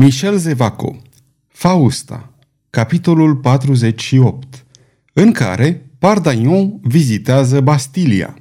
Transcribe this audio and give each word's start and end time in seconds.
Michel 0.00 0.36
Zevaco 0.36 0.96
Fausta 1.48 2.32
Capitolul 2.70 3.36
48 3.36 4.66
În 5.12 5.32
care 5.32 5.90
Pardagnon 5.98 6.78
vizitează 6.82 7.60
Bastilia 7.60 8.38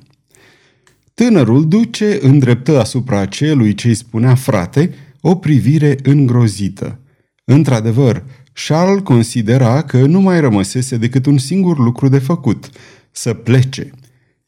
Tânărul 1.13 1.67
duce 1.67 2.17
îndreptă 2.21 2.79
asupra 2.79 3.25
celui 3.25 3.73
ce 3.73 3.88
îi 3.88 3.93
spunea 3.93 4.35
frate 4.35 4.93
o 5.21 5.35
privire 5.35 5.97
îngrozită. 6.04 6.99
Într-adevăr, 7.46 8.24
Charles 8.68 9.04
considera 9.04 9.82
că 9.82 10.05
nu 10.05 10.21
mai 10.21 10.39
rămăsese 10.39 10.98
decât 10.98 11.26
un 11.26 11.38
singur 11.38 11.78
lucru 11.78 12.08
de 12.08 12.20
făcut, 12.20 12.70
să 13.12 13.34
plece. 13.34 13.92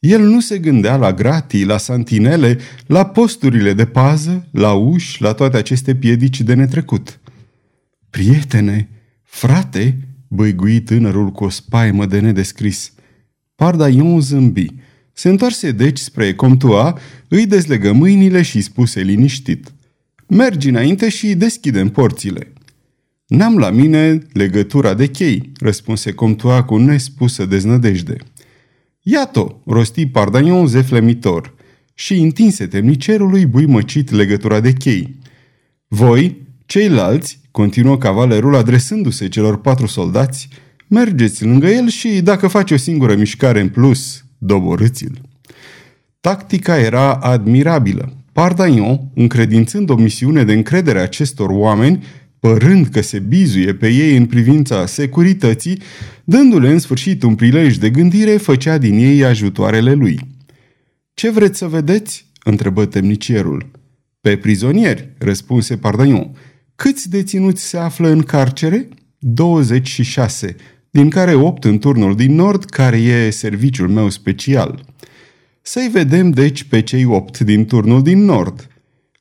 El 0.00 0.22
nu 0.22 0.40
se 0.40 0.58
gândea 0.58 0.96
la 0.96 1.12
gratii, 1.12 1.64
la 1.64 1.76
santinele, 1.76 2.58
la 2.86 3.06
posturile 3.06 3.72
de 3.72 3.84
pază, 3.84 4.48
la 4.50 4.72
uși, 4.72 5.22
la 5.22 5.32
toate 5.32 5.56
aceste 5.56 5.94
piedici 5.94 6.40
de 6.40 6.54
netrecut. 6.54 7.20
Prietene, 8.10 8.88
frate, 9.22 9.98
băigui 10.28 10.80
tânărul 10.80 11.30
cu 11.30 11.44
o 11.44 11.48
spaimă 11.48 12.06
de 12.06 12.20
nedescris. 12.20 12.92
Pardaion 13.54 14.20
zâmbi. 14.20 14.66
Se 15.12 15.28
întoarse 15.28 15.70
deci 15.70 15.98
spre 15.98 16.34
Comtua, 16.34 16.98
îi 17.28 17.46
dezlegă 17.46 17.92
mâinile 17.92 18.42
și 18.42 18.60
spuse 18.60 19.00
liniștit. 19.00 19.72
Mergi 20.26 20.68
înainte 20.68 21.08
și 21.08 21.34
deschidem 21.34 21.88
porțile. 21.88 22.52
N-am 23.26 23.58
la 23.58 23.70
mine 23.70 24.18
legătura 24.32 24.94
de 24.94 25.06
chei, 25.06 25.52
răspunse 25.58 26.12
Comtua 26.12 26.64
cu 26.64 26.76
nespusă 26.76 27.46
deznădejde. 27.46 28.16
Iată, 29.02 29.60
rosti 29.66 30.06
Pardagnon 30.06 30.66
zeflemitor 30.66 31.54
și 31.94 32.18
întinse 32.18 32.66
temnicerului 32.66 33.46
buimăcit 33.46 34.10
legătura 34.10 34.60
de 34.60 34.72
chei. 34.72 35.18
Voi, 35.88 36.46
ceilalți, 36.66 37.40
continuă 37.50 37.98
cavalerul 37.98 38.54
adresându-se 38.54 39.28
celor 39.28 39.60
patru 39.60 39.86
soldați, 39.86 40.48
mergeți 40.88 41.44
lângă 41.44 41.66
el 41.66 41.88
și, 41.88 42.20
dacă 42.20 42.48
face 42.48 42.74
o 42.74 42.76
singură 42.76 43.14
mișcare 43.14 43.60
în 43.60 43.68
plus, 43.68 44.24
doborâți-l. 44.38 45.20
Tactica 46.20 46.78
era 46.78 47.14
admirabilă. 47.14 48.12
Pardagnon, 48.32 49.00
încredințând 49.14 49.90
o 49.90 49.94
misiune 49.94 50.44
de 50.44 50.52
încredere 50.52 51.00
acestor 51.00 51.50
oameni, 51.50 52.04
părând 52.40 52.86
că 52.86 53.00
se 53.00 53.18
bizuie 53.18 53.74
pe 53.74 53.88
ei 53.88 54.16
în 54.16 54.26
privința 54.26 54.86
securității, 54.86 55.82
dându-le 56.24 56.70
în 56.70 56.78
sfârșit 56.78 57.22
un 57.22 57.34
prilej 57.34 57.76
de 57.76 57.90
gândire, 57.90 58.36
făcea 58.36 58.78
din 58.78 58.98
ei 58.98 59.24
ajutoarele 59.24 59.92
lui. 59.92 60.20
Ce 61.14 61.30
vreți 61.30 61.58
să 61.58 61.66
vedeți?" 61.66 62.26
întrebă 62.44 62.86
temnicierul. 62.86 63.70
Pe 64.20 64.36
prizonieri," 64.36 65.08
răspunse 65.18 65.76
Pardagnon. 65.76 66.30
Câți 66.76 67.10
deținuți 67.10 67.62
se 67.62 67.76
află 67.76 68.08
în 68.08 68.22
carcere?" 68.22 68.88
26, 69.18 70.56
din 70.90 71.10
care 71.10 71.34
8 71.34 71.64
în 71.64 71.78
turnul 71.78 72.16
din 72.16 72.34
nord, 72.34 72.64
care 72.64 72.96
e 72.96 73.30
serviciul 73.30 73.88
meu 73.88 74.08
special. 74.08 74.84
Să-i 75.62 75.88
vedem 75.88 76.30
deci 76.30 76.62
pe 76.62 76.80
cei 76.80 77.04
8 77.04 77.38
din 77.38 77.64
turnul 77.64 78.02
din 78.02 78.24
nord. 78.24 78.68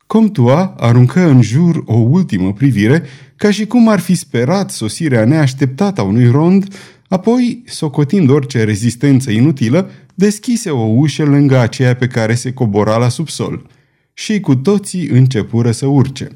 Comtua 0.10 0.76
aruncă 0.78 1.20
în 1.20 1.42
jur 1.42 1.84
o 1.86 1.96
ultimă 1.96 2.54
privire, 2.54 3.04
ca 3.36 3.52
și 3.52 3.66
cum 3.66 3.88
ar 3.88 4.00
fi 4.00 4.16
sperat 4.16 4.72
sosirea 4.72 5.26
neașteptată 5.26 6.02
a 6.02 6.04
unui 6.04 6.28
rond, 6.28 6.76
apoi, 7.08 7.64
socotind 7.66 8.30
orice 8.30 8.64
rezistență 8.64 9.32
inutilă, 9.32 9.90
deschise 10.16 10.70
o 10.70 10.84
ușă 10.84 11.24
lângă 11.24 11.60
aceea 11.60 11.96
pe 11.96 12.08
care 12.08 12.36
se 12.36 12.54
cobora 12.54 12.98
la 12.98 13.10
subsol. 13.10 13.66
Și 14.14 14.40
cu 14.40 14.56
toții 14.56 15.08
începură 15.08 15.72
să 15.72 15.86
urce. 15.86 16.28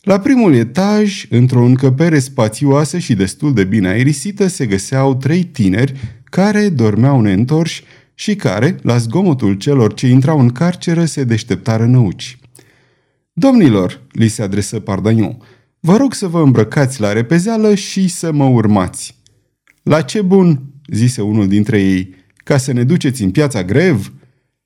La 0.00 0.18
primul 0.18 0.54
etaj, 0.54 1.24
într-o 1.30 1.64
încăpere 1.64 2.18
spațioasă 2.18 2.98
și 2.98 3.14
destul 3.14 3.54
de 3.54 3.64
bine 3.64 3.88
aerisită, 3.88 4.46
se 4.46 4.66
găseau 4.66 5.14
trei 5.14 5.44
tineri 5.44 6.20
care 6.24 6.68
dormeau 6.68 7.20
neîntorși 7.20 7.84
și 8.14 8.34
care, 8.34 8.76
la 8.82 8.96
zgomotul 8.96 9.54
celor 9.54 9.94
ce 9.94 10.06
intrau 10.06 10.40
în 10.40 10.50
carceră, 10.50 11.04
se 11.04 11.24
deșteptară 11.24 11.86
năuci. 11.86 12.39
Domnilor, 13.32 14.00
li 14.12 14.28
se 14.28 14.42
adresă 14.42 14.80
Pardagnon, 14.80 15.36
vă 15.80 15.96
rog 15.96 16.14
să 16.14 16.26
vă 16.26 16.42
îmbrăcați 16.42 17.00
la 17.00 17.12
repezeală 17.12 17.74
și 17.74 18.08
să 18.08 18.32
mă 18.32 18.44
urmați. 18.44 19.18
La 19.82 20.00
ce 20.02 20.22
bun, 20.22 20.62
zise 20.92 21.22
unul 21.22 21.48
dintre 21.48 21.80
ei, 21.80 22.14
ca 22.36 22.56
să 22.56 22.72
ne 22.72 22.84
duceți 22.84 23.22
în 23.22 23.30
piața 23.30 23.64
grev? 23.64 24.12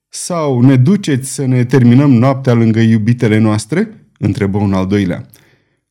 Sau 0.09 0.61
ne 0.61 0.75
duceți 0.75 1.33
să 1.33 1.45
ne 1.45 1.65
terminăm 1.65 2.11
noaptea 2.11 2.53
lângă 2.53 2.79
iubitele 2.79 3.37
noastre? 3.37 4.07
întrebă 4.19 4.57
un 4.57 4.73
al 4.73 4.87
doilea. 4.87 5.25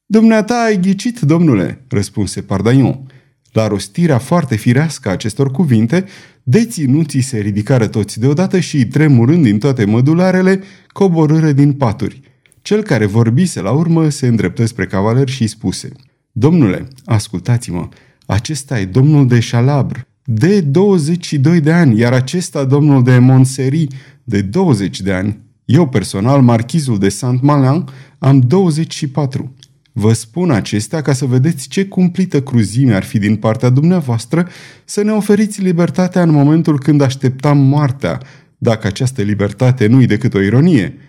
Dumneata 0.07 0.55
ai 0.55 0.81
ghicit, 0.81 1.21
domnule, 1.21 1.85
răspunse 1.89 2.43
Pardagnon. 2.43 3.07
La 3.53 3.67
rostirea 3.67 4.19
foarte 4.19 4.57
firească 4.57 5.09
a 5.09 5.13
acestor 5.13 5.51
cuvinte, 5.51 6.05
deținuții 6.43 7.21
se 7.21 7.39
ridicară 7.39 7.87
toți 7.87 8.21
deodată 8.21 8.61
și, 8.61 8.87
tremurând 8.87 9.43
din 9.43 9.59
toate 9.59 9.85
mădularele, 9.85 10.63
coborâre 10.93 11.53
din 11.53 11.73
paturi– 11.73 12.21
cel 12.65 12.83
care 12.83 13.07
vorbise 13.07 13.61
la 13.61 13.71
urmă 13.71 14.09
se 14.09 14.27
îndreptă 14.27 14.65
spre 14.65 14.87
cavaler 14.87 15.29
și 15.29 15.47
spuse 15.47 15.93
Domnule, 16.33 16.89
ascultați-mă, 17.05 17.89
acesta 18.27 18.81
e 18.81 18.85
domnul 18.85 19.27
de 19.27 19.39
Chalabr, 19.51 19.99
de 20.25 20.61
22 20.61 21.61
de 21.61 21.73
ani, 21.73 21.99
iar 21.99 22.13
acesta 22.13 22.65
domnul 22.65 23.03
de 23.03 23.19
Monseri, 23.19 23.87
de 24.25 24.41
20 24.41 25.01
de 25.01 25.13
ani. 25.13 25.39
Eu 25.65 25.89
personal, 25.89 26.43
marchizul 26.43 26.99
de 26.99 27.09
Saint-Malin, 27.09 27.85
am 28.19 28.41
24. 28.41 29.55
Vă 29.93 30.13
spun 30.13 30.51
acestea 30.51 31.03
ca 31.03 31.13
să 31.13 31.27
vedeți 31.27 31.69
ce 31.69 31.87
cumplită 31.87 32.43
cruzime 32.43 32.95
ar 32.95 33.05
fi 33.05 33.19
din 33.19 33.37
partea 33.37 33.69
dumneavoastră 33.69 34.49
să 34.85 35.03
ne 35.03 35.11
oferiți 35.11 35.63
libertatea 35.63 36.23
în 36.23 36.31
momentul 36.31 36.79
când 36.79 37.01
așteptam 37.01 37.59
moartea, 37.59 38.21
dacă 38.59 38.87
această 38.87 39.23
libertate 39.23 39.87
nu-i 39.87 40.07
decât 40.07 40.35
o 40.35 40.41
ironie– 40.41 40.95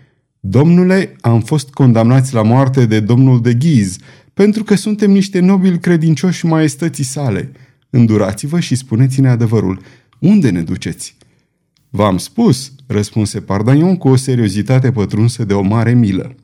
Domnule, 0.48 1.16
am 1.22 1.42
fost 1.42 1.70
condamnați 1.70 2.34
la 2.34 2.42
moarte 2.42 2.86
de 2.86 3.00
domnul 3.00 3.42
de 3.42 3.54
Ghiz, 3.54 3.98
pentru 4.34 4.64
că 4.64 4.76
suntem 4.76 5.12
niște 5.12 5.40
nobili 5.40 5.80
credincioși 5.80 6.46
maestății 6.46 7.04
sale. 7.04 7.52
Îndurați-vă 7.90 8.60
și 8.60 8.76
spuneți-ne 8.76 9.30
adevărul. 9.30 9.82
Unde 10.20 10.50
ne 10.50 10.62
duceți?" 10.62 11.18
V-am 11.90 12.18
spus," 12.18 12.72
răspunse 12.88 13.40
Pardaion 13.40 13.96
cu 13.96 14.08
o 14.08 14.16
seriozitate 14.16 14.92
pătrunsă 14.92 15.44
de 15.44 15.54
o 15.54 15.62
mare 15.62 15.94
milă. 15.94 16.36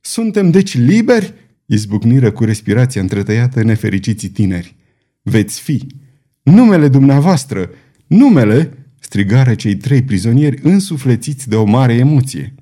Suntem 0.00 0.50
deci 0.50 0.76
liberi?" 0.76 1.34
izbucniră 1.66 2.30
cu 2.30 2.44
respirația 2.44 3.00
întretăiată 3.00 3.62
nefericiții 3.62 4.28
tineri. 4.28 4.76
Veți 5.22 5.60
fi. 5.60 5.86
Numele 6.42 6.88
dumneavoastră, 6.88 7.70
numele, 8.06 8.72
strigară 9.00 9.54
cei 9.54 9.76
trei 9.76 10.02
prizonieri 10.02 10.58
însuflețiți 10.62 11.48
de 11.48 11.56
o 11.56 11.64
mare 11.64 11.94
emoție. 11.94 12.54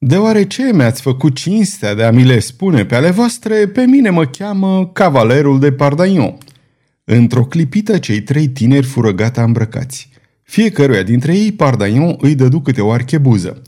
Deoarece 0.00 0.70
mi-ați 0.72 1.02
făcut 1.02 1.34
cinstea 1.34 1.94
de 1.94 2.02
a 2.02 2.10
mi 2.10 2.24
le 2.24 2.38
spune 2.38 2.84
pe 2.84 2.94
ale 2.94 3.10
voastre, 3.10 3.68
pe 3.68 3.84
mine 3.84 4.10
mă 4.10 4.26
cheamă 4.26 4.90
Cavalerul 4.92 5.58
de 5.58 5.72
Pardaion. 5.72 6.38
Într-o 7.04 7.44
clipită, 7.44 7.98
cei 7.98 8.20
trei 8.20 8.48
tineri 8.48 8.86
fură 8.86 9.10
gata 9.12 9.42
îmbrăcați. 9.42 10.10
Fiecăruia 10.42 11.02
dintre 11.02 11.36
ei, 11.36 11.52
Pardaion 11.52 12.16
îi 12.20 12.34
dădu 12.34 12.60
câte 12.60 12.80
o 12.80 12.90
archebuză. 12.90 13.62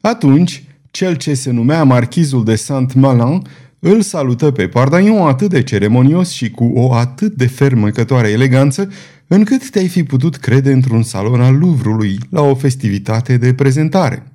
Atunci, 0.00 0.64
cel 0.90 1.14
ce 1.14 1.34
se 1.34 1.50
numea 1.50 1.84
Marchizul 1.84 2.44
de 2.44 2.54
Saint-Malin 2.54 3.42
îl 3.78 4.00
salută 4.00 4.50
pe 4.50 4.68
Pardaion 4.68 5.26
atât 5.26 5.50
de 5.50 5.62
ceremonios 5.62 6.30
și 6.30 6.50
cu 6.50 6.64
o 6.64 6.92
atât 6.92 7.34
de 7.34 7.46
fermecătoare 7.46 8.28
eleganță, 8.28 8.92
încât 9.26 9.70
te-ai 9.70 9.88
fi 9.88 10.04
putut 10.04 10.36
crede 10.36 10.72
într-un 10.72 11.02
salon 11.02 11.40
al 11.40 11.58
Louvrului 11.58 12.18
la 12.30 12.40
o 12.40 12.54
festivitate 12.54 13.36
de 13.36 13.54
prezentare. 13.54 14.33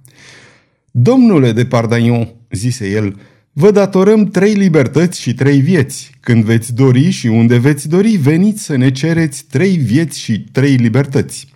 Domnule 0.91 1.51
de 1.51 1.65
Pardaion, 1.65 2.33
zise 2.51 2.89
el, 2.89 3.19
vă 3.53 3.71
datorăm 3.71 4.25
trei 4.25 4.53
libertăți 4.53 5.21
și 5.21 5.33
trei 5.33 5.59
vieți. 5.59 6.11
Când 6.19 6.43
veți 6.43 6.73
dori 6.73 7.09
și 7.09 7.27
unde 7.27 7.57
veți 7.57 7.89
dori, 7.89 8.15
veniți 8.15 8.63
să 8.63 8.75
ne 8.75 8.91
cereți 8.91 9.45
trei 9.45 9.77
vieți 9.77 10.19
și 10.19 10.39
trei 10.39 10.75
libertăți. 10.75 11.47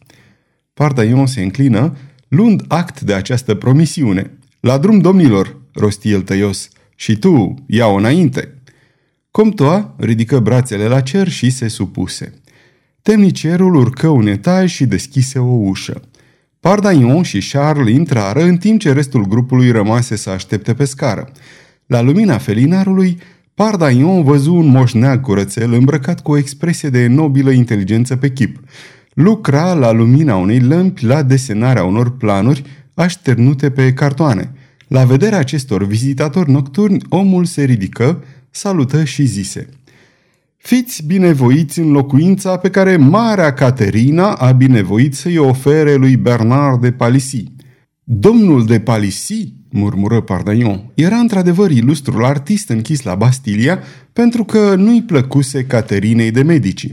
Pardaion 0.74 1.26
se 1.26 1.42
înclină, 1.42 1.98
luând 2.28 2.64
act 2.68 3.02
de 3.02 3.14
această 3.14 3.56
promisiune. 3.56 4.38
La 4.60 4.78
drum, 4.78 5.00
domnilor, 5.00 5.62
rosti 5.74 6.12
el 6.12 6.22
tăios, 6.22 6.70
și 6.96 7.18
tu, 7.18 7.56
ia-o 7.68 7.96
înainte. 7.96 8.62
Comtoa 9.32 9.96
ridică 9.98 10.40
brațele 10.40 10.88
la 10.88 11.02
cer 11.02 11.28
și 11.28 11.50
se 11.50 11.68
supuse. 11.68 12.34
Temnicerul 13.02 13.76
urcă 13.76 14.08
un 14.08 14.28
etaj 14.28 14.72
și 14.72 14.86
deschise 14.86 15.40
o 15.40 15.52
ușă. 15.52 16.02
Pardaion 16.64 17.24
și 17.24 17.50
Charles 17.52 17.96
intrară 17.96 18.44
în 18.44 18.58
timp 18.58 18.80
ce 18.80 18.94
restul 18.94 19.28
grupului 19.28 19.72
rămase 19.72 20.16
să 20.16 20.30
aștepte 20.30 20.74
pe 20.74 20.86
scară. 20.86 21.32
La 21.86 22.02
lumina 22.02 22.38
felinarului, 22.38 23.18
Pardaion 23.54 24.24
văzu 24.24 24.54
un 24.54 24.68
moșneag 24.68 25.22
curățel 25.22 25.74
îmbrăcat 25.74 26.22
cu 26.22 26.32
o 26.32 26.38
expresie 26.38 26.90
de 26.90 27.08
nobilă 27.08 27.52
inteligență 27.52 28.16
pe 28.16 28.32
chip. 28.32 28.60
Lucra 29.14 29.74
la 29.74 29.92
lumina 29.92 30.36
unei 30.36 30.60
lămpi 30.60 31.06
la 31.06 31.24
desenarea 31.24 31.84
unor 31.84 32.18
planuri 32.18 32.64
așternute 32.94 33.72
pe 33.72 33.94
cartoane. 33.94 34.52
La 34.88 35.04
vederea 35.04 35.38
acestor 35.38 35.86
vizitatori 35.86 36.52
nocturni, 36.52 37.04
omul 37.10 37.46
se 37.46 37.64
ridică, 37.64 38.24
salută 38.50 39.04
și 39.04 39.26
zise 39.26 39.70
Fiți 40.66 41.06
binevoiți 41.06 41.80
în 41.80 41.92
locuința 41.92 42.58
pe 42.58 42.70
care 42.70 42.98
Marea 42.98 43.54
Caterina 43.54 44.34
a 44.34 44.52
binevoit 44.52 45.16
să-i 45.16 45.38
ofere 45.38 45.96
lui 45.96 46.18
Bernard 46.18 46.82
de 46.82 46.92
Palissy. 46.92 47.44
Domnul 48.04 48.66
de 48.66 48.80
Palissy, 48.80 49.54
murmură 49.70 50.22
Pardaion, 50.22 50.92
era 50.94 51.16
într-adevăr 51.16 51.72
ilustrul 51.72 52.26
artist 52.26 52.70
închis 52.70 53.02
la 53.02 53.16
Bastilia 53.16 53.80
pentru 54.14 54.44
că 54.44 54.76
nu-i 54.76 55.02
plăcuse 55.02 55.66
Caterinei 55.66 56.32
de 56.32 56.42
Medici. 56.42 56.92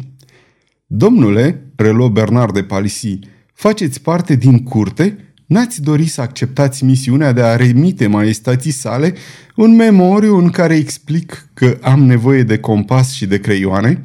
Domnule, 0.87 1.73
reluă 1.77 2.09
Bernard 2.09 2.55
de 2.55 2.63
Palissy, 2.63 3.19
faceți 3.55 4.03
parte 4.03 4.35
din 4.35 4.63
curte? 4.63 5.30
N-ați 5.51 5.83
dori 5.83 6.07
să 6.07 6.21
acceptați 6.21 6.85
misiunea 6.85 7.33
de 7.33 7.43
a 7.43 7.57
remite 7.57 8.07
maestații 8.07 8.71
sale 8.71 9.15
un 9.57 9.75
memoriu 9.75 10.37
în 10.37 10.51
care 10.51 10.77
explic 10.77 11.49
că 11.55 11.79
am 11.81 12.03
nevoie 12.03 12.43
de 12.43 12.59
compas 12.59 13.13
și 13.13 13.27
de 13.27 13.41
creioane? 13.41 14.03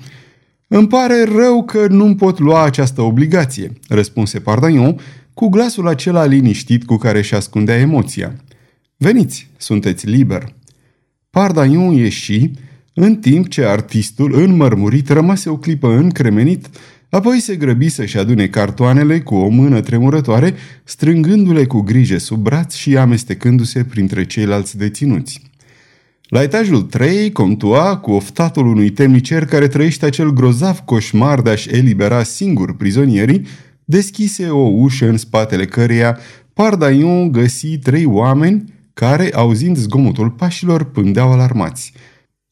Îmi 0.67 0.87
pare 0.87 1.23
rău 1.23 1.63
că 1.63 1.87
nu 1.87 2.15
pot 2.15 2.39
lua 2.39 2.63
această 2.63 3.01
obligație, 3.01 3.71
răspunse 3.87 4.39
Pardaion, 4.39 4.99
cu 5.33 5.47
glasul 5.47 5.87
acela 5.87 6.25
liniștit 6.25 6.85
cu 6.85 6.95
care 6.95 7.21
și 7.21 7.33
ascundea 7.33 7.77
emoția. 7.77 8.35
Veniți, 8.97 9.49
sunteți 9.57 10.07
liber. 10.07 10.53
Pardaion 11.29 11.93
ieși, 11.93 12.51
în 12.93 13.15
timp 13.15 13.49
ce 13.49 13.63
artistul, 13.63 14.41
înmărmurit, 14.41 15.09
rămase 15.09 15.49
o 15.49 15.57
clipă 15.57 15.87
încremenit, 15.87 16.69
apoi 17.09 17.39
se 17.39 17.55
grăbi 17.55 17.89
să-și 17.89 18.17
adune 18.17 18.47
cartoanele 18.47 19.19
cu 19.19 19.35
o 19.35 19.47
mână 19.47 19.81
tremurătoare, 19.81 20.53
strângându-le 20.83 21.65
cu 21.65 21.81
grijă 21.81 22.17
sub 22.17 22.41
braț 22.41 22.73
și 22.73 22.97
amestecându-se 22.97 23.83
printre 23.83 24.25
ceilalți 24.25 24.77
deținuți. 24.77 25.41
La 26.27 26.41
etajul 26.41 26.81
3, 26.81 27.31
Contua, 27.31 27.97
cu 27.97 28.11
oftatul 28.11 28.67
unui 28.67 28.89
temnicer 28.89 29.45
care 29.45 29.67
trăiește 29.67 30.05
acel 30.05 30.29
grozav 30.33 30.79
coșmar 30.79 31.41
de 31.41 31.49
a-și 31.49 31.69
elibera 31.69 32.23
singur 32.23 32.75
prizonierii, 32.75 33.45
deschise 33.83 34.47
o 34.47 34.67
ușă 34.67 35.09
în 35.09 35.17
spatele 35.17 35.65
căreia 35.65 36.17
Pardaion 36.53 37.31
găsi 37.31 37.77
trei 37.77 38.05
oameni 38.05 38.73
care, 38.93 39.29
auzind 39.33 39.77
zgomotul 39.77 40.29
pașilor, 40.29 40.83
pândeau 40.83 41.31
alarmați. 41.31 41.93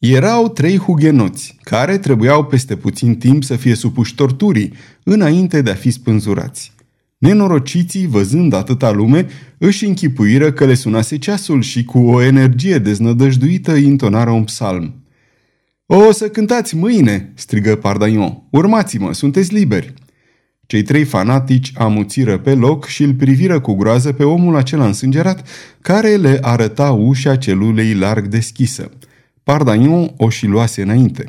Erau 0.06 0.50
trei 0.50 0.78
hugenoți, 0.78 1.58
care 1.62 1.98
trebuiau 1.98 2.46
peste 2.46 2.76
puțin 2.76 3.16
timp 3.16 3.44
să 3.44 3.56
fie 3.56 3.76
supuși 3.76 4.16
torturii, 4.16 4.74
înainte 5.04 5.62
de 5.62 5.70
a 5.70 5.74
fi 5.74 5.92
spânzurați. 5.92 6.72
Nenorociții, 7.18 8.08
văzând 8.08 8.54
atâta 8.54 8.92
lume, 8.92 9.28
își 9.58 9.86
închipuiră 9.86 10.52
că 10.52 10.66
le 10.66 10.74
sunase 10.74 11.18
ceasul 11.18 11.62
și 11.62 11.84
cu 11.84 12.00
o 12.00 12.22
energie 12.22 12.78
deznădăjduită 12.78 13.72
intonară 13.72 14.30
un 14.30 14.44
psalm. 14.44 14.94
O 15.86 16.12
să 16.12 16.28
cântați 16.28 16.76
mâine!" 16.76 17.32
strigă 17.36 17.76
Pardaion. 17.76 18.44
Urmați-mă, 18.50 19.14
sunteți 19.14 19.54
liberi!" 19.54 19.94
Cei 20.66 20.82
trei 20.82 21.04
fanatici 21.04 21.72
amuțiră 21.76 22.38
pe 22.38 22.54
loc 22.54 22.86
și 22.86 23.04
îl 23.04 23.14
priviră 23.14 23.60
cu 23.60 23.74
groază 23.74 24.12
pe 24.12 24.24
omul 24.24 24.56
acela 24.56 24.86
însângerat, 24.86 25.48
care 25.82 26.16
le 26.16 26.40
arăta 26.42 26.92
ușa 26.92 27.36
celulei 27.36 27.94
larg 27.94 28.28
deschisă. 28.28 28.92
Pardaion 29.44 30.14
o 30.18 30.30
și 30.30 30.46
luase 30.46 30.82
înainte. 30.82 31.26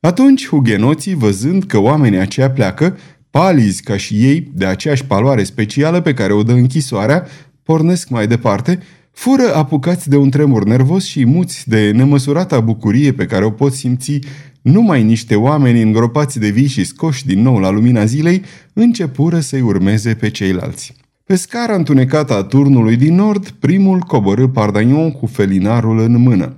Atunci 0.00 0.48
hugenoții, 0.48 1.14
văzând 1.14 1.64
că 1.64 1.78
oamenii 1.78 2.18
aceia 2.18 2.50
pleacă, 2.50 2.98
palizi 3.30 3.82
ca 3.82 3.96
și 3.96 4.14
ei, 4.14 4.50
de 4.54 4.66
aceeași 4.66 5.04
paloare 5.04 5.42
specială 5.42 6.00
pe 6.00 6.14
care 6.14 6.32
o 6.32 6.42
dă 6.42 6.52
închisoarea, 6.52 7.26
pornesc 7.62 8.08
mai 8.08 8.26
departe, 8.26 8.78
fură 9.12 9.54
apucați 9.54 10.08
de 10.08 10.16
un 10.16 10.30
tremur 10.30 10.64
nervos 10.64 11.04
și 11.04 11.24
muți 11.24 11.68
de 11.68 11.90
nemăsurata 11.90 12.60
bucurie 12.60 13.12
pe 13.12 13.24
care 13.26 13.44
o 13.44 13.50
pot 13.50 13.72
simți 13.72 14.18
numai 14.62 15.02
niște 15.02 15.34
oameni 15.34 15.82
îngropați 15.82 16.38
de 16.38 16.48
vii 16.48 16.66
și 16.66 16.84
scoși 16.84 17.26
din 17.26 17.42
nou 17.42 17.58
la 17.58 17.70
lumina 17.70 18.04
zilei, 18.04 18.42
începură 18.72 19.40
să-i 19.40 19.60
urmeze 19.60 20.14
pe 20.14 20.30
ceilalți. 20.30 20.94
Pe 21.24 21.36
scara 21.36 21.74
întunecată 21.74 22.32
a 22.34 22.42
turnului 22.42 22.96
din 22.96 23.14
nord, 23.14 23.50
primul 23.50 23.98
coborâ 23.98 24.48
Pardagnon 24.48 25.12
cu 25.12 25.26
felinarul 25.26 25.98
în 25.98 26.16
mână. 26.16 26.56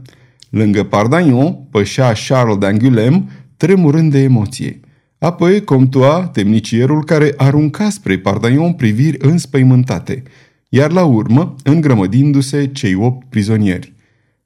Lângă 0.50 0.82
Pardagnon 0.82 1.58
pășea 1.70 2.12
Charles 2.28 2.56
d'Angulem, 2.56 3.22
tremurând 3.56 4.10
de 4.10 4.18
emoție. 4.18 4.80
Apoi 5.18 5.64
Comtoa, 5.64 6.26
temnicierul 6.26 7.04
care 7.04 7.34
arunca 7.36 7.90
spre 7.90 8.18
Pardagnon 8.18 8.72
priviri 8.72 9.16
înspăimântate, 9.20 10.22
iar 10.68 10.92
la 10.92 11.04
urmă, 11.04 11.54
îngrămădindu-se, 11.62 12.66
cei 12.66 12.94
opt 12.94 13.26
prizonieri. 13.28 13.92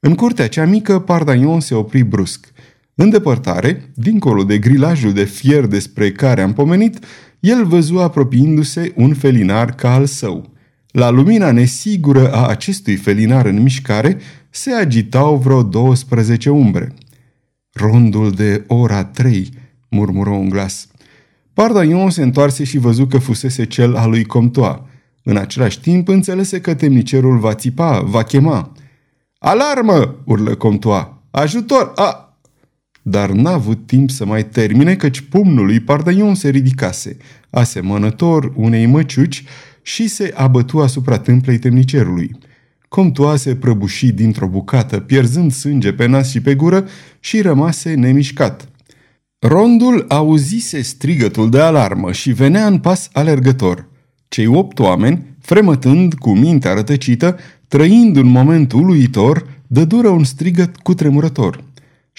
În 0.00 0.14
curtea 0.14 0.48
cea 0.48 0.64
mică, 0.64 0.98
Pardagnon 0.98 1.60
se 1.60 1.74
opri 1.74 2.02
brusc. 2.02 2.52
În 2.94 3.10
depărtare, 3.10 3.90
dincolo 3.94 4.42
de 4.42 4.58
grilajul 4.58 5.12
de 5.12 5.24
fier 5.24 5.66
despre 5.66 6.12
care 6.12 6.40
am 6.40 6.52
pomenit, 6.52 6.98
el 7.40 7.64
văzu 7.64 7.98
apropiindu-se 7.98 8.92
un 8.96 9.14
felinar 9.14 9.74
ca 9.74 9.94
al 9.94 10.06
său. 10.06 10.50
La 10.90 11.10
lumina 11.10 11.50
nesigură 11.50 12.32
a 12.32 12.46
acestui 12.46 12.96
felinar 12.96 13.46
în 13.46 13.62
mișcare, 13.62 14.18
se 14.54 14.72
agitau 14.72 15.36
vreo 15.36 15.62
12 15.62 16.50
umbre. 16.50 16.94
Rondul 17.72 18.30
de 18.30 18.64
ora 18.66 19.04
trei, 19.04 19.48
murmură 19.88 20.30
un 20.30 20.48
glas. 20.48 20.86
Pardaion 21.54 22.10
se 22.10 22.22
întoarse 22.22 22.64
și 22.64 22.78
văzu 22.78 23.06
că 23.06 23.18
fusese 23.18 23.66
cel 23.66 23.96
al 23.96 24.10
lui 24.10 24.24
Comtoa. 24.24 24.86
În 25.22 25.36
același 25.36 25.80
timp 25.80 26.08
înțelese 26.08 26.60
că 26.60 26.74
temnicerul 26.74 27.38
va 27.38 27.54
țipa, 27.54 28.00
va 28.00 28.22
chema. 28.22 28.72
Alarmă! 29.38 30.22
urlă 30.24 30.54
Comtoa. 30.54 31.22
Ajutor! 31.30 31.92
A! 31.94 32.36
dar 33.02 33.30
n-a 33.30 33.52
avut 33.52 33.86
timp 33.86 34.10
să 34.10 34.24
mai 34.24 34.46
termine 34.46 34.94
căci 34.94 35.20
pumnul 35.20 35.64
lui 35.64 35.80
Pardaion 35.80 36.34
se 36.34 36.48
ridicase, 36.48 37.16
asemănător 37.50 38.52
unei 38.56 38.86
măciuci, 38.86 39.44
și 39.82 40.08
se 40.08 40.32
abătu 40.36 40.80
asupra 40.80 41.18
tâmplei 41.18 41.58
temnicerului. 41.58 42.30
Comtoa 42.92 43.36
se 43.36 43.54
prăbuși 43.54 44.12
dintr-o 44.12 44.46
bucată, 44.46 45.00
pierzând 45.00 45.52
sânge 45.52 45.92
pe 45.92 46.06
nas 46.06 46.30
și 46.30 46.40
pe 46.40 46.54
gură 46.54 46.88
și 47.20 47.40
rămase 47.40 47.94
nemișcat. 47.94 48.68
Rondul 49.38 50.04
auzise 50.08 50.82
strigătul 50.82 51.50
de 51.50 51.60
alarmă 51.60 52.12
și 52.12 52.32
venea 52.32 52.66
în 52.66 52.78
pas 52.78 53.08
alergător. 53.12 53.88
Cei 54.28 54.46
opt 54.46 54.78
oameni, 54.78 55.24
fremătând 55.40 56.14
cu 56.14 56.30
mintea 56.30 56.72
rătăcită, 56.72 57.36
trăind 57.68 58.16
un 58.16 58.26
moment 58.26 58.72
uluitor, 58.72 59.46
dădură 59.66 60.08
un 60.08 60.24
strigăt 60.24 60.76
cutremurător. 60.76 61.64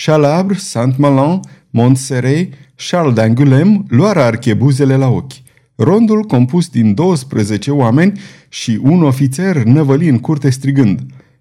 Chalabre, 0.06 0.58
Saint-Malin, 0.58 1.40
Montserrat, 1.70 2.48
Charles 2.90 3.14
d'Angulem 3.14 3.88
luară 3.88 4.22
archebuzele 4.22 4.96
la 4.96 5.08
ochi. 5.08 5.43
Rondul, 5.76 6.24
compus 6.24 6.68
din 6.68 6.94
12 6.94 7.72
oameni 7.72 8.20
și 8.50 8.80
un 8.82 9.04
ofițer, 9.04 9.64
năvăli 9.64 10.08
în 10.08 10.20
curte 10.20 10.50
strigând. 10.50 11.00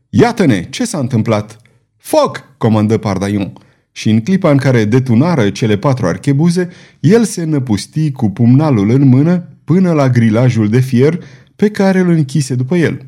Iată-ne, 0.08 0.66
ce 0.70 0.84
s-a 0.84 0.98
întâmplat?" 0.98 1.56
Foc!" 1.96 2.44
comandă 2.58 2.98
Pardaion. 2.98 3.52
Și 3.92 4.10
în 4.10 4.20
clipa 4.20 4.50
în 4.50 4.56
care 4.56 4.84
detunară 4.84 5.50
cele 5.50 5.76
patru 5.76 6.06
archebuze, 6.06 6.68
el 7.00 7.24
se 7.24 7.44
năpusti 7.44 8.10
cu 8.10 8.30
pumnalul 8.30 8.90
în 8.90 9.08
mână 9.08 9.48
până 9.64 9.92
la 9.92 10.08
grilajul 10.08 10.68
de 10.68 10.80
fier 10.80 11.24
pe 11.56 11.70
care 11.70 11.98
îl 11.98 12.10
închise 12.10 12.54
după 12.54 12.76
el– 12.76 13.00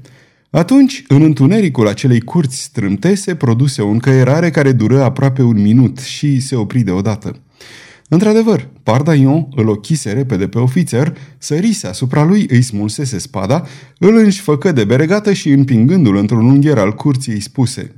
atunci, 0.55 1.05
în 1.09 1.23
întunericul 1.23 1.89
acelei 1.89 2.21
curți 2.21 2.63
strâmte, 2.63 3.15
se 3.15 3.35
produse 3.35 3.83
o 3.83 3.89
încăierare 3.89 4.51
care 4.51 4.73
dură 4.73 5.03
aproape 5.03 5.43
un 5.43 5.63
minut 5.63 5.99
și 5.99 6.41
se 6.41 6.57
opri 6.57 6.81
deodată. 6.81 7.37
Într-adevăr, 8.09 8.69
Pardaion 8.83 9.49
îl 9.55 9.69
ochise 9.69 10.13
repede 10.13 10.49
pe 10.49 10.59
ofițer, 10.59 11.17
sărise 11.39 11.87
asupra 11.87 12.25
lui, 12.25 12.47
îi 12.49 12.63
smulsese 12.63 13.19
spada, 13.19 13.67
îl 13.99 14.17
înșfăcă 14.17 14.73
de 14.73 14.85
beregată 14.85 15.33
și, 15.33 15.51
împingându-l 15.51 16.17
într-un 16.17 16.47
ungher 16.47 16.79
al 16.79 16.93
curții, 16.93 17.33
îi 17.33 17.41
spuse 17.41 17.95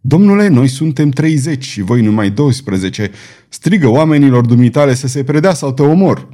Domnule, 0.00 0.48
noi 0.48 0.68
suntem 0.68 1.10
30 1.10 1.64
și 1.64 1.80
voi 1.80 2.02
numai 2.02 2.30
12. 2.30 3.10
Strigă 3.48 3.88
oamenilor 3.88 4.46
dumitale 4.46 4.94
să 4.94 5.06
se 5.06 5.24
predea 5.24 5.54
sau 5.54 5.72
te 5.72 5.82
omor. 5.82 6.28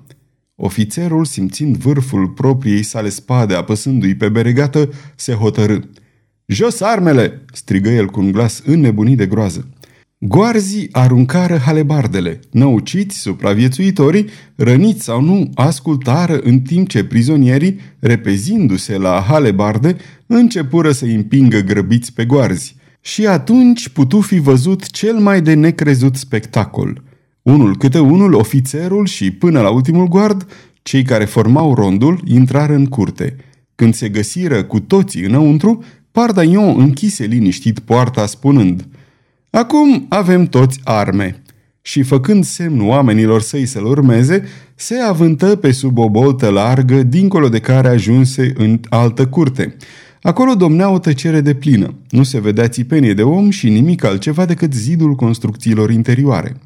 Ofițerul, 0.54 1.24
simțind 1.24 1.76
vârful 1.76 2.28
propriei 2.28 2.82
sale 2.82 3.08
spade 3.08 3.54
apăsându-i 3.54 4.14
pe 4.14 4.28
beregată, 4.28 4.88
se 5.16 5.32
hotărâ. 5.32 5.78
Jos 6.46 6.80
armele!" 6.80 7.44
strigă 7.52 7.90
el 7.90 8.06
cu 8.06 8.20
un 8.20 8.32
glas 8.32 8.62
înnebunit 8.64 9.16
de 9.16 9.26
groază. 9.26 9.68
Goarzii 10.26 10.88
aruncară 10.92 11.56
halebardele, 11.56 12.40
năuciți, 12.50 13.18
supraviețuitorii, 13.18 14.26
răniți 14.54 15.04
sau 15.04 15.22
nu, 15.22 15.50
ascultară 15.54 16.38
în 16.42 16.60
timp 16.60 16.88
ce 16.88 17.04
prizonierii, 17.04 17.80
repezindu-se 17.98 18.98
la 18.98 19.24
halebarde, 19.28 19.96
începură 20.26 20.92
să 20.92 21.04
împingă 21.04 21.58
grăbiți 21.58 22.12
pe 22.12 22.24
goarzi. 22.24 22.76
Și 23.00 23.26
atunci 23.26 23.88
putu 23.88 24.20
fi 24.20 24.38
văzut 24.38 24.90
cel 24.90 25.14
mai 25.14 25.42
de 25.42 25.54
necrezut 25.54 26.16
spectacol– 26.16 27.02
unul 27.42 27.76
câte 27.76 27.98
unul, 27.98 28.34
ofițerul 28.34 29.06
și 29.06 29.30
până 29.30 29.60
la 29.60 29.70
ultimul 29.70 30.06
guard, 30.08 30.46
cei 30.82 31.02
care 31.02 31.24
formau 31.24 31.74
rondul, 31.74 32.20
intrară 32.24 32.74
în 32.74 32.86
curte. 32.86 33.36
Când 33.74 33.94
se 33.94 34.08
găsiră 34.08 34.62
cu 34.62 34.80
toții 34.80 35.24
înăuntru, 35.24 35.84
Pardaion 36.12 36.80
închise 36.80 37.24
liniștit 37.24 37.78
poarta 37.78 38.26
spunând 38.26 38.86
Acum 39.54 40.06
avem 40.08 40.46
toți 40.46 40.80
arme. 40.84 41.42
Și 41.82 42.02
făcând 42.02 42.44
semn 42.44 42.86
oamenilor 42.86 43.40
săi 43.40 43.66
să-l 43.66 43.84
urmeze, 43.84 44.44
se 44.74 44.94
avântă 44.94 45.56
pe 45.56 45.72
sub 45.72 45.98
o 45.98 46.10
boltă 46.10 46.48
largă, 46.48 47.02
dincolo 47.02 47.48
de 47.48 47.58
care 47.58 47.88
ajunse 47.88 48.52
în 48.56 48.80
altă 48.88 49.26
curte. 49.26 49.76
Acolo 50.22 50.54
domnea 50.54 50.88
o 50.90 50.98
tăcere 50.98 51.40
de 51.40 51.54
plină. 51.54 51.94
Nu 52.10 52.22
se 52.22 52.40
vedea 52.40 52.68
țipenie 52.68 53.14
de 53.14 53.22
om 53.22 53.50
și 53.50 53.68
nimic 53.68 54.04
altceva 54.04 54.44
decât 54.44 54.72
zidul 54.72 55.14
construcțiilor 55.14 55.90
interioare. 55.90 56.56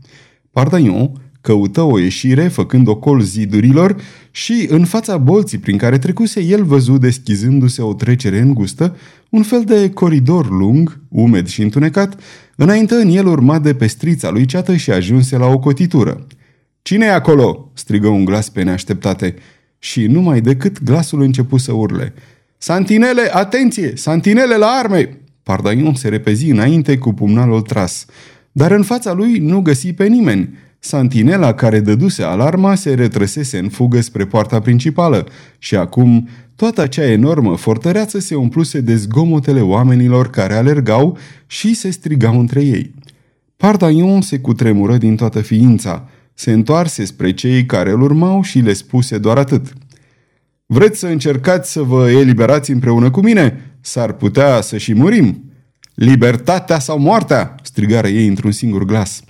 Pardagnon 0.50 1.12
căută 1.40 1.82
o 1.82 1.98
ieșire, 1.98 2.48
făcând 2.48 2.88
ocol 2.88 3.20
zidurilor 3.20 3.96
și, 4.30 4.66
în 4.70 4.84
fața 4.84 5.16
bolții 5.16 5.58
prin 5.58 5.76
care 5.76 5.98
trecuse, 5.98 6.40
el 6.40 6.64
văzu 6.64 6.98
deschizându-se 6.98 7.82
o 7.82 7.94
trecere 7.94 8.40
îngustă, 8.40 8.96
un 9.30 9.42
fel 9.42 9.64
de 9.64 9.90
coridor 9.90 10.50
lung, 10.50 11.00
umed 11.08 11.46
și 11.46 11.62
întunecat, 11.62 12.20
înainte 12.60 12.94
în 12.94 13.08
el 13.08 13.26
urmat 13.26 13.62
de 13.62 13.74
pestrița 13.74 14.30
lui 14.30 14.44
ceată 14.44 14.76
și 14.76 14.90
ajunse 14.90 15.36
la 15.36 15.46
o 15.46 15.58
cotitură. 15.58 16.26
Cine 16.82 17.06
e 17.06 17.12
acolo?" 17.12 17.70
strigă 17.74 18.08
un 18.08 18.24
glas 18.24 18.48
pe 18.48 18.62
neașteptate. 18.62 19.34
Și 19.78 20.06
numai 20.06 20.40
decât 20.40 20.82
glasul 20.82 21.20
începu 21.20 21.56
să 21.56 21.72
urle. 21.72 22.14
Santinele, 22.58 23.30
atenție! 23.32 23.92
Santinele 23.96 24.56
la 24.56 24.66
arme! 24.66 25.18
Pardaion 25.42 25.94
se 25.94 26.08
repezi 26.08 26.50
înainte 26.50 26.98
cu 26.98 27.12
pumnalul 27.12 27.60
tras. 27.60 28.06
Dar 28.52 28.70
în 28.70 28.82
fața 28.82 29.12
lui 29.12 29.38
nu 29.38 29.60
găsi 29.60 29.92
pe 29.92 30.06
nimeni. 30.06 30.54
Santinela 30.78 31.54
care 31.54 31.80
dăduse 31.80 32.22
alarma 32.22 32.74
se 32.74 32.94
retrăsese 32.94 33.58
în 33.58 33.68
fugă 33.68 34.00
spre 34.00 34.26
poarta 34.26 34.60
principală 34.60 35.26
și 35.58 35.76
acum 35.76 36.28
toată 36.58 36.80
acea 36.80 37.10
enormă 37.10 37.56
fortăreață 37.56 38.18
se 38.18 38.34
umpluse 38.34 38.80
de 38.80 38.96
zgomotele 38.96 39.60
oamenilor 39.60 40.30
care 40.30 40.54
alergau 40.54 41.18
și 41.46 41.74
se 41.74 41.90
strigau 41.90 42.38
între 42.38 42.62
ei. 42.62 42.94
Pardaion 43.56 44.20
se 44.20 44.38
cutremură 44.38 44.96
din 44.96 45.16
toată 45.16 45.40
ființa. 45.40 46.08
Se 46.34 46.52
întoarse 46.52 47.04
spre 47.04 47.32
cei 47.32 47.66
care 47.66 47.90
îl 47.90 48.02
urmau 48.02 48.42
și 48.42 48.58
le 48.58 48.72
spuse 48.72 49.18
doar 49.18 49.38
atât. 49.38 49.72
Vreți 50.66 50.98
să 50.98 51.06
încercați 51.06 51.72
să 51.72 51.82
vă 51.82 52.10
eliberați 52.10 52.70
împreună 52.70 53.10
cu 53.10 53.20
mine? 53.20 53.76
S-ar 53.80 54.12
putea 54.12 54.60
să 54.60 54.76
și 54.76 54.94
murim. 54.94 55.52
Libertatea 55.94 56.78
sau 56.78 56.98
moartea? 56.98 57.54
strigară 57.62 58.08
ei 58.08 58.26
într-un 58.26 58.52
singur 58.52 58.84
glas. 58.84 59.22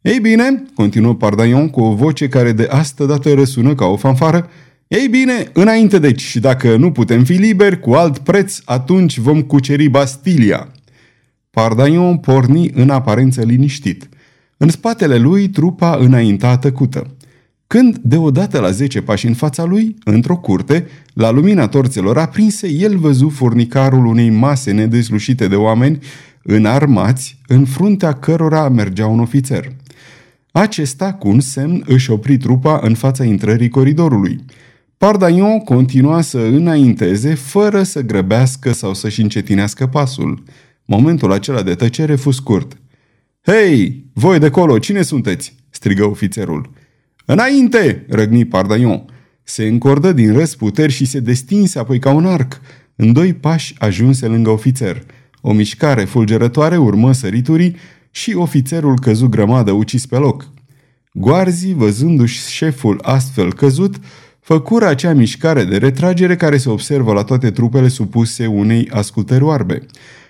Ei 0.00 0.18
bine, 0.20 0.64
continuă 0.74 1.14
Pardaion 1.14 1.68
cu 1.68 1.80
o 1.80 1.94
voce 1.94 2.28
care 2.28 2.52
de 2.52 2.66
astă 2.70 3.04
dată 3.04 3.34
răsună 3.34 3.74
ca 3.74 3.84
o 3.84 3.96
fanfară, 3.96 4.48
ei 4.90 5.08
bine, 5.08 5.50
înainte 5.52 5.98
deci, 5.98 6.20
și 6.20 6.40
dacă 6.40 6.76
nu 6.76 6.92
putem 6.92 7.24
fi 7.24 7.32
liberi 7.32 7.80
cu 7.80 7.92
alt 7.92 8.18
preț, 8.18 8.58
atunci 8.64 9.18
vom 9.18 9.42
cuceri 9.42 9.88
Bastilia. 9.88 10.68
Pardaion 11.50 12.16
porni 12.16 12.70
în 12.74 12.90
aparență 12.90 13.42
liniștit. 13.42 14.08
În 14.56 14.68
spatele 14.68 15.18
lui 15.18 15.48
trupa 15.48 15.96
înainta 16.00 16.58
tăcută. 16.58 17.16
Când, 17.66 17.98
deodată 18.02 18.60
la 18.60 18.70
zece 18.70 19.02
pași 19.02 19.26
în 19.26 19.34
fața 19.34 19.64
lui, 19.64 19.96
într-o 20.04 20.36
curte, 20.36 20.86
la 21.12 21.30
lumina 21.30 21.68
torțelor 21.68 22.18
aprinse, 22.18 22.68
el 22.68 22.98
văzu 22.98 23.28
furnicarul 23.28 24.06
unei 24.06 24.30
mase 24.30 24.70
nedeslușite 24.70 25.48
de 25.48 25.56
oameni 25.56 25.98
înarmați, 26.42 27.38
în 27.46 27.64
fruntea 27.64 28.12
cărora 28.12 28.68
mergea 28.68 29.06
un 29.06 29.20
ofițer. 29.20 29.72
Acesta, 30.52 31.12
cu 31.12 31.28
un 31.28 31.40
semn, 31.40 31.82
își 31.86 32.10
opri 32.10 32.36
trupa 32.36 32.80
în 32.82 32.94
fața 32.94 33.24
intrării 33.24 33.68
coridorului. 33.68 34.40
Pardaion 35.06 35.58
continua 35.58 36.20
să 36.20 36.38
înainteze 36.38 37.34
fără 37.34 37.82
să 37.82 38.00
grăbească 38.00 38.72
sau 38.72 38.94
să-și 38.94 39.20
încetinească 39.20 39.86
pasul. 39.86 40.42
Momentul 40.84 41.32
acela 41.32 41.62
de 41.62 41.74
tăcere 41.74 42.14
fu 42.14 42.30
scurt. 42.30 42.78
Hei, 43.46 44.04
voi 44.12 44.38
de 44.38 44.50
colo, 44.50 44.78
cine 44.78 45.02
sunteți?" 45.02 45.54
strigă 45.70 46.04
ofițerul. 46.04 46.70
Înainte!" 47.24 48.06
răgni 48.08 48.44
Pardaion. 48.44 49.04
Se 49.42 49.66
încordă 49.66 50.12
din 50.12 50.32
răsputeri 50.32 50.92
și 50.92 51.04
se 51.04 51.20
destinse 51.20 51.78
apoi 51.78 51.98
ca 51.98 52.10
un 52.10 52.26
arc. 52.26 52.60
În 52.96 53.12
doi 53.12 53.34
pași 53.34 53.74
ajunse 53.78 54.26
lângă 54.26 54.50
ofițer. 54.50 55.04
O 55.40 55.52
mișcare 55.52 56.04
fulgerătoare 56.04 56.76
urmă 56.76 57.12
săriturii 57.12 57.76
și 58.10 58.34
ofițerul 58.34 58.98
căzu 58.98 59.28
grămadă 59.28 59.70
ucis 59.70 60.06
pe 60.06 60.16
loc. 60.16 60.50
Goarzii, 61.12 61.74
văzându-și 61.74 62.50
șeful 62.50 62.98
astfel 63.02 63.52
căzut, 63.52 63.96
făcură 64.52 64.86
acea 64.86 65.12
mișcare 65.12 65.64
de 65.64 65.76
retragere 65.76 66.36
care 66.36 66.56
se 66.56 66.70
observă 66.70 67.12
la 67.12 67.22
toate 67.22 67.50
trupele 67.50 67.88
supuse 67.88 68.46
unei 68.46 68.88
ascultări 68.92 69.42
oarbe. 69.42 69.82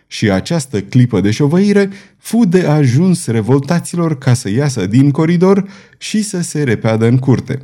Și 0.07 0.31
această 0.31 0.81
clipă 0.81 1.21
de 1.21 1.31
șovăire 1.31 1.91
fu 2.19 2.45
de 2.45 2.67
ajuns 2.67 3.27
revoltaților 3.27 4.19
ca 4.19 4.35
să 4.35 4.51
iasă 4.51 4.87
din 4.87 5.11
coridor 5.11 5.69
și 5.99 6.23
să 6.23 6.41
se 6.41 6.63
repeadă 6.63 7.07
în 7.07 7.19
curte. 7.19 7.61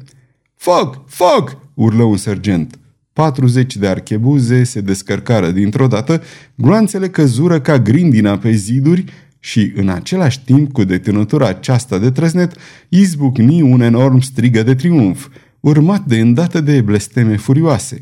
Foc! 0.54 1.08
Foc! 1.08 1.56
urlă 1.74 2.02
un 2.02 2.16
sergent. 2.16 2.78
40 3.12 3.76
de 3.76 3.86
archebuze 3.86 4.64
se 4.64 4.80
descărcară 4.80 5.50
dintr-o 5.50 5.86
dată, 5.86 6.22
gloanțele 6.54 7.08
căzură 7.08 7.60
ca 7.60 7.78
grindina 7.78 8.38
pe 8.38 8.50
ziduri 8.50 9.04
și, 9.38 9.72
în 9.74 9.88
același 9.88 10.44
timp 10.44 10.72
cu 10.72 10.84
detenătura 10.84 11.46
aceasta 11.46 11.98
de 11.98 12.10
trăsnet, 12.10 12.52
izbucni 12.88 13.62
un 13.62 13.80
enorm 13.80 14.20
strigă 14.20 14.62
de 14.62 14.74
triumf, 14.74 15.28
urmat 15.60 16.04
de 16.04 16.20
îndată 16.20 16.60
de 16.60 16.80
blesteme 16.80 17.36
furioase. 17.36 18.00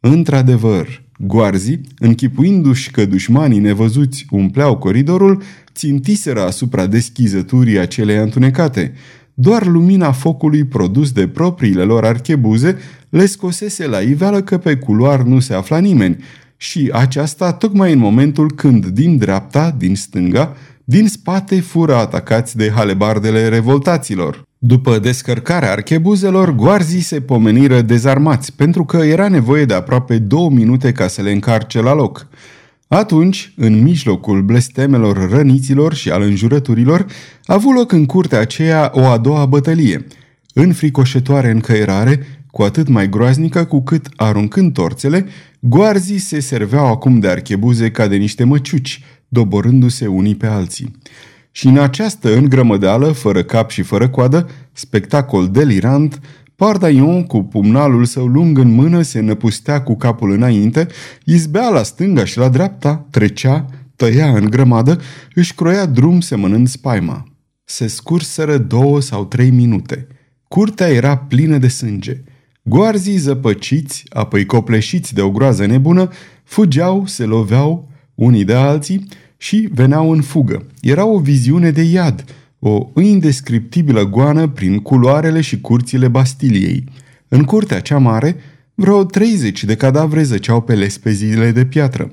Într-adevăr, 0.00 1.02
goarzii, 1.18 1.80
închipuindu-și 1.98 2.90
că 2.90 3.04
dușmanii 3.04 3.58
nevăzuți 3.58 4.26
umpleau 4.30 4.76
coridorul, 4.76 5.42
țintiseră 5.74 6.42
asupra 6.42 6.86
deschizăturii 6.86 7.78
acelei 7.78 8.16
întunecate. 8.16 8.92
Doar 9.34 9.66
lumina 9.66 10.12
focului 10.12 10.64
produs 10.64 11.12
de 11.12 11.28
propriile 11.28 11.82
lor 11.82 12.04
archebuze 12.04 12.76
le 13.08 13.26
scosese 13.26 13.86
la 13.86 14.00
iveală 14.00 14.42
că 14.42 14.58
pe 14.58 14.76
culoar 14.76 15.22
nu 15.22 15.40
se 15.40 15.54
afla 15.54 15.78
nimeni 15.78 16.16
și 16.56 16.90
aceasta 16.92 17.52
tocmai 17.52 17.92
în 17.92 17.98
momentul 17.98 18.50
când 18.52 18.86
din 18.86 19.16
dreapta, 19.16 19.74
din 19.78 19.96
stânga, 19.96 20.56
din 20.84 21.08
spate 21.08 21.60
fură 21.60 21.94
atacați 21.94 22.56
de 22.56 22.70
halebardele 22.70 23.48
revoltaților. 23.48 24.44
După 24.66 24.98
descărcarea 24.98 25.70
archebuzelor, 25.70 26.54
goarzii 26.54 27.00
se 27.00 27.20
pomeniră 27.20 27.80
dezarmați, 27.80 28.52
pentru 28.52 28.84
că 28.84 28.96
era 28.96 29.28
nevoie 29.28 29.64
de 29.64 29.74
aproape 29.74 30.18
două 30.18 30.50
minute 30.50 30.92
ca 30.92 31.06
să 31.06 31.22
le 31.22 31.30
încarce 31.30 31.80
la 31.80 31.94
loc. 31.94 32.26
Atunci, 32.88 33.52
în 33.56 33.82
mijlocul 33.82 34.42
blestemelor 34.42 35.30
răniților 35.30 35.94
și 35.94 36.10
al 36.10 36.22
înjurăturilor, 36.22 37.06
a 37.44 37.54
avut 37.54 37.74
loc 37.74 37.92
în 37.92 38.06
curtea 38.06 38.40
aceea 38.40 38.90
o 38.94 39.04
a 39.04 39.18
doua 39.18 39.46
bătălie. 39.46 40.06
Înfricoșătoare 40.54 41.50
încăierare, 41.50 42.26
cu 42.50 42.62
atât 42.62 42.88
mai 42.88 43.08
groaznică 43.08 43.64
cu 43.64 43.82
cât, 43.82 44.06
aruncând 44.16 44.72
torțele, 44.72 45.26
goarzii 45.60 46.18
se 46.18 46.40
serveau 46.40 46.86
acum 46.86 47.18
de 47.18 47.28
archebuze 47.28 47.90
ca 47.90 48.06
de 48.06 48.16
niște 48.16 48.44
măciuci, 48.44 49.04
doborându-se 49.28 50.06
unii 50.06 50.34
pe 50.34 50.46
alții. 50.46 51.00
Și 51.56 51.66
în 51.66 51.78
această 51.78 52.36
îngrămădeală, 52.36 53.12
fără 53.12 53.42
cap 53.42 53.70
și 53.70 53.82
fără 53.82 54.08
coadă, 54.08 54.48
spectacol 54.72 55.48
delirant, 55.48 56.20
Pardaion, 56.56 57.22
cu 57.22 57.42
pumnalul 57.42 58.04
său 58.04 58.26
lung 58.26 58.58
în 58.58 58.74
mână, 58.74 59.02
se 59.02 59.20
năpustea 59.20 59.82
cu 59.82 59.96
capul 59.96 60.30
înainte, 60.30 60.86
izbea 61.24 61.68
la 61.68 61.82
stânga 61.82 62.24
și 62.24 62.38
la 62.38 62.48
dreapta, 62.48 63.06
trecea, 63.10 63.66
tăia 63.96 64.26
în 64.26 64.44
grămadă, 64.50 65.00
își 65.34 65.54
croia 65.54 65.86
drum 65.86 66.20
semănând 66.20 66.68
spaima. 66.68 67.24
Se 67.64 67.86
scurseră 67.86 68.58
două 68.58 69.00
sau 69.00 69.24
trei 69.24 69.50
minute. 69.50 70.06
Curtea 70.48 70.88
era 70.88 71.16
plină 71.16 71.58
de 71.58 71.68
sânge. 71.68 72.22
Goarzii 72.62 73.16
zăpăciți, 73.16 74.04
apoi 74.08 74.46
copleșiți 74.46 75.14
de 75.14 75.22
o 75.22 75.30
groază 75.30 75.66
nebună, 75.66 76.08
fugeau, 76.44 77.06
se 77.06 77.24
loveau 77.24 77.90
unii 78.14 78.44
de 78.44 78.54
alții 78.54 79.08
și 79.36 79.68
veneau 79.72 80.10
în 80.10 80.22
fugă. 80.22 80.66
Era 80.80 81.04
o 81.04 81.18
viziune 81.18 81.70
de 81.70 81.82
iad, 81.82 82.24
o 82.58 82.90
indescriptibilă 83.00 84.08
goană 84.08 84.48
prin 84.48 84.78
culoarele 84.78 85.40
și 85.40 85.60
curțile 85.60 86.08
Bastiliei. 86.08 86.84
În 87.28 87.42
curtea 87.42 87.80
cea 87.80 87.98
mare, 87.98 88.36
vreo 88.74 89.04
30 89.04 89.64
de 89.64 89.74
cadavre 89.74 90.22
zăceau 90.22 90.60
pe 90.60 90.74
lespezile 90.74 91.50
de 91.50 91.64
piatră. 91.64 92.12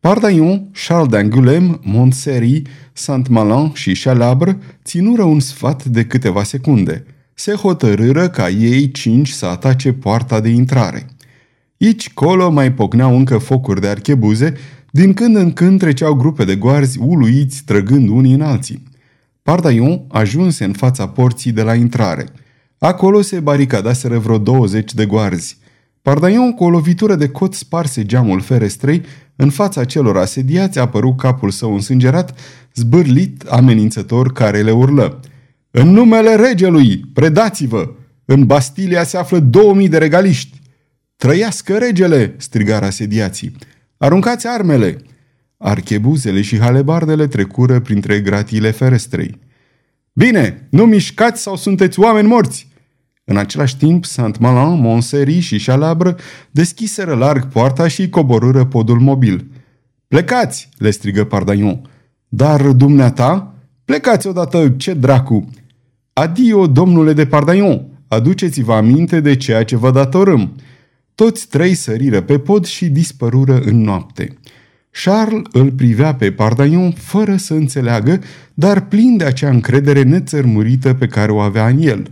Pardaion, 0.00 0.70
Charles 0.86 1.08
d'Angoulême, 1.08 1.80
Montserie, 1.82 2.62
Saint-Malin 2.92 3.72
și 3.74 4.00
Chalabre 4.02 4.58
ținură 4.84 5.22
un 5.22 5.40
sfat 5.40 5.84
de 5.84 6.04
câteva 6.04 6.42
secunde. 6.42 7.04
Se 7.34 7.52
hotărâră 7.52 8.28
ca 8.28 8.48
ei 8.48 8.90
cinci 8.90 9.28
să 9.28 9.46
atace 9.46 9.92
poarta 9.92 10.40
de 10.40 10.48
intrare. 10.48 11.06
Aici 11.80 12.12
colo 12.12 12.50
mai 12.50 12.72
pocneau 12.72 13.16
încă 13.16 13.38
focuri 13.38 13.80
de 13.80 13.88
archebuze, 13.88 14.54
din 14.96 15.14
când 15.14 15.36
în 15.36 15.52
când 15.52 15.78
treceau 15.78 16.14
grupe 16.14 16.44
de 16.44 16.56
goarzi 16.56 16.98
uluiți 16.98 17.62
trăgând 17.64 18.08
unii 18.08 18.32
în 18.32 18.40
alții. 18.40 18.82
Pardaion 19.42 20.04
ajunse 20.08 20.64
în 20.64 20.72
fața 20.72 21.08
porții 21.08 21.52
de 21.52 21.62
la 21.62 21.74
intrare. 21.74 22.26
Acolo 22.78 23.20
se 23.20 23.40
baricadaseră 23.40 24.18
vreo 24.18 24.38
20 24.38 24.94
de 24.94 25.06
goarzi. 25.06 25.58
Pardaion, 26.02 26.52
cu 26.52 26.64
o 26.64 26.70
lovitură 26.70 27.14
de 27.14 27.28
cot, 27.28 27.54
sparse 27.54 28.04
geamul 28.04 28.40
ferestrei, 28.40 29.02
în 29.36 29.50
fața 29.50 29.84
celor 29.84 30.16
asediați 30.16 30.78
apăru 30.78 31.14
capul 31.14 31.50
său 31.50 31.74
însângerat, 31.74 32.38
zbârlit, 32.74 33.42
amenințător, 33.42 34.32
care 34.32 34.62
le 34.62 34.70
urlă. 34.70 35.20
În 35.70 35.90
numele 35.90 36.34
regelui, 36.34 37.04
predați-vă! 37.12 37.90
În 38.24 38.46
Bastilia 38.46 39.04
se 39.04 39.16
află 39.16 39.38
2000 39.38 39.88
de 39.88 39.98
regaliști! 39.98 40.60
Trăiască 41.16 41.78
regele!" 41.78 42.34
strigară 42.38 42.84
asediații. 42.84 43.56
Aruncați 43.96 44.46
armele!" 44.46 44.96
Archebuzele 45.58 46.42
și 46.42 46.58
halebardele 46.58 47.26
trecură 47.26 47.80
printre 47.80 48.20
gratiile 48.20 48.70
ferestrei. 48.70 49.38
Bine, 50.12 50.68
nu 50.70 50.84
mișcați 50.84 51.42
sau 51.42 51.56
sunteți 51.56 52.00
oameni 52.00 52.28
morți! 52.28 52.68
În 53.24 53.36
același 53.36 53.76
timp, 53.76 54.04
Saint-Malin, 54.04 54.80
Montseri 54.80 55.40
și 55.40 55.64
Chalabre 55.64 56.14
deschiseră 56.50 57.14
larg 57.14 57.44
poarta 57.44 57.88
și 57.88 58.08
coborâră 58.08 58.64
podul 58.64 58.98
mobil. 59.00 59.46
Plecați!" 60.08 60.68
le 60.78 60.90
strigă 60.90 61.24
Pardaion. 61.24 61.90
Dar 62.28 62.60
dumneata? 62.62 63.54
Plecați 63.84 64.26
odată, 64.26 64.74
ce 64.76 64.94
dracu! 64.94 65.50
Adio, 66.12 66.66
domnule 66.66 67.12
de 67.12 67.26
Pardaion! 67.26 67.86
Aduceți-vă 68.08 68.72
aminte 68.72 69.20
de 69.20 69.36
ceea 69.36 69.64
ce 69.64 69.76
vă 69.76 69.90
datorăm!" 69.90 70.52
Toți 71.16 71.48
trei 71.48 71.74
săriră 71.74 72.20
pe 72.20 72.38
pod 72.38 72.64
și 72.64 72.86
dispărură 72.86 73.60
în 73.60 73.80
noapte. 73.80 74.38
Charles 74.90 75.42
îl 75.52 75.72
privea 75.72 76.14
pe 76.14 76.32
Pardaion 76.32 76.90
fără 76.90 77.36
să 77.36 77.54
înțeleagă, 77.54 78.20
dar 78.54 78.86
plin 78.86 79.16
de 79.16 79.24
acea 79.24 79.48
încredere 79.48 80.02
nețărmurită 80.02 80.94
pe 80.94 81.06
care 81.06 81.32
o 81.32 81.38
avea 81.38 81.68
în 81.68 81.78
el. 81.80 82.06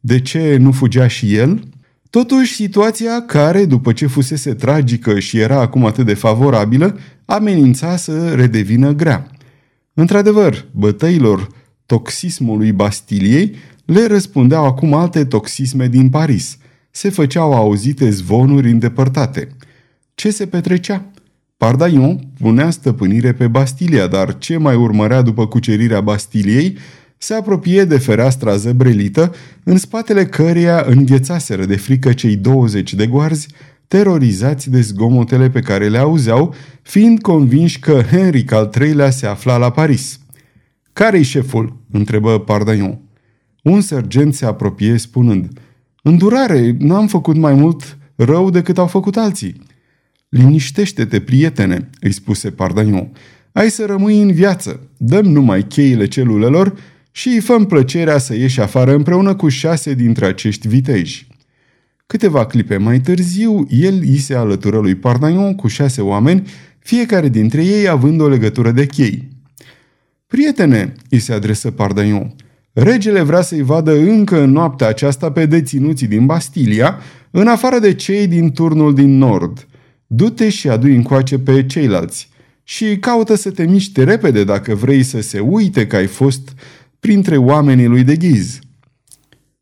De 0.00 0.20
ce 0.20 0.56
nu 0.56 0.72
fugea 0.72 1.06
și 1.06 1.34
el? 1.34 1.62
Totuși, 2.10 2.54
situația 2.54 3.22
care, 3.26 3.64
după 3.64 3.92
ce 3.92 4.06
fusese 4.06 4.54
tragică 4.54 5.18
și 5.18 5.38
era 5.38 5.60
acum 5.60 5.86
atât 5.86 6.06
de 6.06 6.14
favorabilă, 6.14 6.98
amenința 7.24 7.96
să 7.96 8.34
redevină 8.34 8.92
grea. 8.92 9.26
Într-adevăr, 9.94 10.66
bătăilor 10.70 11.48
toxismului 11.86 12.72
Bastiliei 12.72 13.54
le 13.84 14.06
răspundeau 14.06 14.64
acum 14.64 14.94
alte 14.94 15.24
toxisme 15.24 15.88
din 15.88 16.10
Paris. 16.10 16.58
Se 16.90 17.08
făceau 17.08 17.54
auzite 17.54 18.10
zvonuri 18.10 18.70
îndepărtate. 18.70 19.48
Ce 20.14 20.30
se 20.30 20.46
petrecea? 20.46 21.10
Pardaion 21.56 22.20
punea 22.38 22.70
stăpânire 22.70 23.32
pe 23.32 23.46
Bastilia, 23.46 24.06
dar 24.06 24.38
ce 24.38 24.56
mai 24.56 24.74
urmărea 24.74 25.22
după 25.22 25.46
cucerirea 25.46 26.00
Bastiliei 26.00 26.78
se 27.18 27.34
apropie 27.34 27.84
de 27.84 27.98
fereastra 27.98 28.56
zăbrelită, 28.56 29.34
în 29.64 29.78
spatele 29.78 30.26
căreia 30.26 30.84
înghețaseră 30.86 31.64
de 31.64 31.76
frică 31.76 32.12
cei 32.12 32.36
20 32.36 32.94
de 32.94 33.06
goarzi, 33.06 33.48
terorizați 33.88 34.70
de 34.70 34.80
zgomotele 34.80 35.50
pe 35.50 35.60
care 35.60 35.88
le 35.88 35.98
auzeau, 35.98 36.54
fiind 36.82 37.20
convinși 37.20 37.78
că 37.78 38.02
Henric 38.10 38.52
al 38.52 38.70
III-lea 38.80 39.10
se 39.10 39.26
afla 39.26 39.56
la 39.56 39.70
Paris. 39.70 40.20
Care-i 40.92 41.22
șeful?" 41.22 41.76
întrebă 41.90 42.38
Pardaion. 42.38 43.00
Un 43.62 43.80
sergent 43.80 44.34
se 44.34 44.46
apropie 44.46 44.96
spunând, 44.96 45.48
Îndurare, 46.02 46.76
n-am 46.78 47.06
făcut 47.06 47.36
mai 47.36 47.54
mult 47.54 47.98
rău 48.14 48.50
decât 48.50 48.78
au 48.78 48.86
făcut 48.86 49.16
alții." 49.16 49.62
Liniștește-te, 50.28 51.20
prietene," 51.20 51.90
îi 52.00 52.12
spuse 52.12 52.50
Pardaion. 52.50 53.10
Ai 53.52 53.70
să 53.70 53.84
rămâi 53.84 54.22
în 54.22 54.32
viață. 54.32 54.80
Dăm 54.96 55.26
numai 55.26 55.66
cheile 55.66 56.06
celulelor 56.06 56.74
și 57.10 57.28
îi 57.28 57.40
făm 57.40 57.66
plăcerea 57.66 58.18
să 58.18 58.34
ieși 58.34 58.60
afară 58.60 58.94
împreună 58.94 59.34
cu 59.34 59.48
șase 59.48 59.94
dintre 59.94 60.26
acești 60.26 60.68
viteji. 60.68 61.26
Câteva 62.06 62.46
clipe 62.46 62.76
mai 62.76 63.00
târziu, 63.00 63.66
el 63.70 63.94
îi 64.00 64.18
se 64.18 64.34
alătură 64.34 64.78
lui 64.78 64.94
Pardaion 64.94 65.54
cu 65.54 65.66
șase 65.66 66.00
oameni, 66.00 66.46
fiecare 66.78 67.28
dintre 67.28 67.64
ei 67.64 67.88
având 67.88 68.20
o 68.20 68.28
legătură 68.28 68.70
de 68.70 68.86
chei. 68.86 69.28
Prietene, 70.26 70.92
îi 71.10 71.18
se 71.18 71.32
adresă 71.32 71.70
Pardaion, 71.70 72.34
regele 72.72 73.22
vrea 73.22 73.40
să-i 73.40 73.62
vadă 73.62 73.98
încă 73.98 74.40
în 74.40 74.50
noaptea 74.50 74.88
aceasta 74.88 75.32
pe 75.32 75.46
deținuții 75.46 76.06
din 76.06 76.26
Bastilia, 76.26 76.98
în 77.30 77.46
afară 77.46 77.78
de 77.78 77.94
cei 77.94 78.26
din 78.26 78.50
turnul 78.52 78.94
din 78.94 79.18
nord. 79.18 79.66
Du-te 80.06 80.48
și 80.48 80.68
adu 80.68 80.86
încoace 80.86 81.38
pe 81.38 81.66
ceilalți 81.66 82.28
și 82.62 82.96
caută 82.98 83.34
să 83.34 83.50
te 83.50 83.64
miști 83.64 84.04
repede 84.04 84.44
dacă 84.44 84.74
vrei 84.74 85.02
să 85.02 85.20
se 85.20 85.38
uite 85.38 85.86
că 85.86 85.96
ai 85.96 86.06
fost 86.06 86.52
printre 87.00 87.36
oamenii 87.36 87.86
lui 87.86 88.02
de 88.02 88.16
ghiz. 88.16 88.58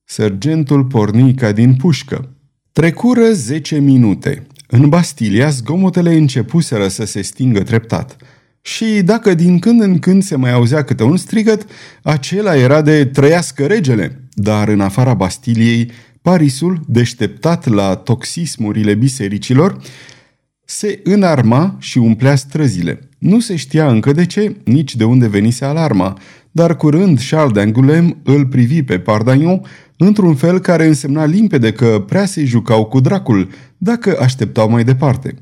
Sergentul 0.04 0.84
porni 0.84 1.34
ca 1.34 1.52
din 1.52 1.74
pușcă. 1.74 2.32
Trecură 2.72 3.32
zece 3.32 3.78
minute. 3.78 4.46
În 4.66 4.88
Bastilia, 4.88 5.48
zgomotele 5.48 6.14
începuseră 6.14 6.88
să 6.88 7.04
se 7.04 7.22
stingă 7.22 7.62
treptat. 7.62 8.16
Și 8.62 9.02
dacă 9.04 9.34
din 9.34 9.58
când 9.58 9.80
în 9.80 9.98
când 9.98 10.22
se 10.22 10.36
mai 10.36 10.52
auzea 10.52 10.84
câte 10.84 11.02
un 11.02 11.16
strigăt, 11.16 11.66
acela 12.02 12.56
era 12.56 12.82
de 12.82 13.04
trăiască 13.04 13.66
regele. 13.66 14.28
Dar 14.32 14.68
în 14.68 14.80
afara 14.80 15.14
Bastiliei, 15.14 15.90
Parisul, 16.22 16.80
deșteptat 16.86 17.66
la 17.66 17.94
toxismurile 17.94 18.94
bisericilor, 18.94 19.80
se 20.64 21.00
înarma 21.04 21.76
și 21.78 21.98
umplea 21.98 22.36
străzile. 22.36 23.08
Nu 23.18 23.40
se 23.40 23.56
știa 23.56 23.88
încă 23.88 24.12
de 24.12 24.26
ce, 24.26 24.56
nici 24.64 24.96
de 24.96 25.04
unde 25.04 25.28
venise 25.28 25.64
alarma, 25.64 26.18
dar 26.50 26.76
curând 26.76 27.20
Charles 27.30 27.64
d'Angoulême 27.64 28.16
îl 28.22 28.46
privi 28.46 28.82
pe 28.82 28.98
Pardagnon 28.98 29.60
într-un 29.96 30.34
fel 30.34 30.58
care 30.58 30.86
însemna 30.86 31.24
limpede 31.24 31.72
că 31.72 32.04
prea 32.06 32.26
se 32.26 32.44
jucau 32.44 32.84
cu 32.84 33.00
dracul, 33.00 33.48
dacă 33.78 34.18
așteptau 34.20 34.70
mai 34.70 34.84
departe. 34.84 35.34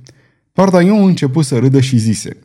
Pardagnon 0.52 1.06
începu 1.06 1.42
să 1.42 1.58
râdă 1.58 1.80
și 1.80 1.96
zise 1.96 2.36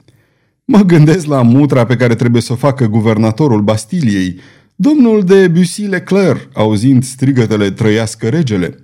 Mă 0.74 0.82
gândesc 0.82 1.26
la 1.26 1.42
mutra 1.42 1.86
pe 1.86 1.96
care 1.96 2.16
trebuie 2.16 2.42
să 2.42 2.54
o 2.54 2.56
facă 2.56 2.86
guvernatorul 2.88 3.62
Bastiliei, 3.62 4.40
domnul 4.76 5.24
de 5.24 5.48
Bussy 5.48 5.82
Leclerc, 5.82 6.50
auzind 6.54 7.04
strigătele 7.04 7.72
trăiască 7.72 8.30
regele. 8.30 8.76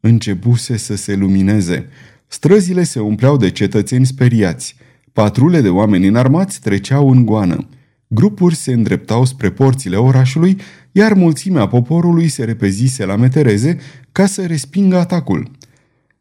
Începuse 0.00 0.76
să 0.76 0.96
se 0.96 1.14
lumineze. 1.14 1.88
Străzile 2.26 2.82
se 2.82 3.00
umpleau 3.00 3.36
de 3.36 3.50
cetățeni 3.50 4.06
speriați. 4.06 4.76
Patrule 5.12 5.60
de 5.60 5.68
oameni 5.68 6.06
înarmați 6.06 6.60
treceau 6.60 7.10
în 7.10 7.24
goană. 7.24 7.68
Grupuri 8.06 8.54
se 8.54 8.72
îndreptau 8.72 9.24
spre 9.24 9.50
porțile 9.50 9.96
orașului, 9.96 10.56
iar 10.92 11.12
mulțimea 11.12 11.66
poporului 11.66 12.28
se 12.28 12.44
repezise 12.44 13.04
la 13.04 13.16
metereze 13.16 13.78
ca 14.12 14.26
să 14.26 14.42
respingă 14.46 14.96
atacul. 14.96 15.50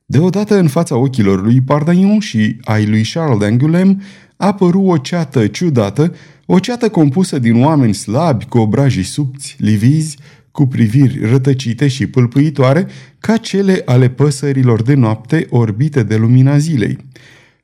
Deodată 0.06 0.58
în 0.58 0.68
fața 0.68 0.96
ochilor 0.96 1.44
lui 1.44 1.62
Pardagnon 1.62 2.20
și 2.20 2.58
ai 2.62 2.86
lui 2.86 3.04
Charles 3.14 3.50
d'Angoulême 3.50 3.96
apăru 4.42 4.82
o 4.82 4.98
ceată 4.98 5.48
ciudată, 5.48 6.16
o 6.46 6.60
ceată 6.60 6.90
compusă 6.90 7.40
din 7.40 7.64
oameni 7.64 7.94
slabi, 7.94 8.46
cu 8.46 8.58
obrajii 8.58 9.04
subți, 9.04 9.56
livizi, 9.60 10.18
cu 10.52 10.68
priviri 10.68 11.30
rătăcite 11.30 11.88
și 11.88 12.08
pâlpâitoare, 12.08 12.88
ca 13.20 13.38
cele 13.38 13.82
ale 13.86 14.10
păsărilor 14.10 14.82
de 14.82 14.94
noapte 14.94 15.48
orbite 15.50 16.04
de 16.04 16.16
lumina 16.16 16.58
zilei. 16.58 16.98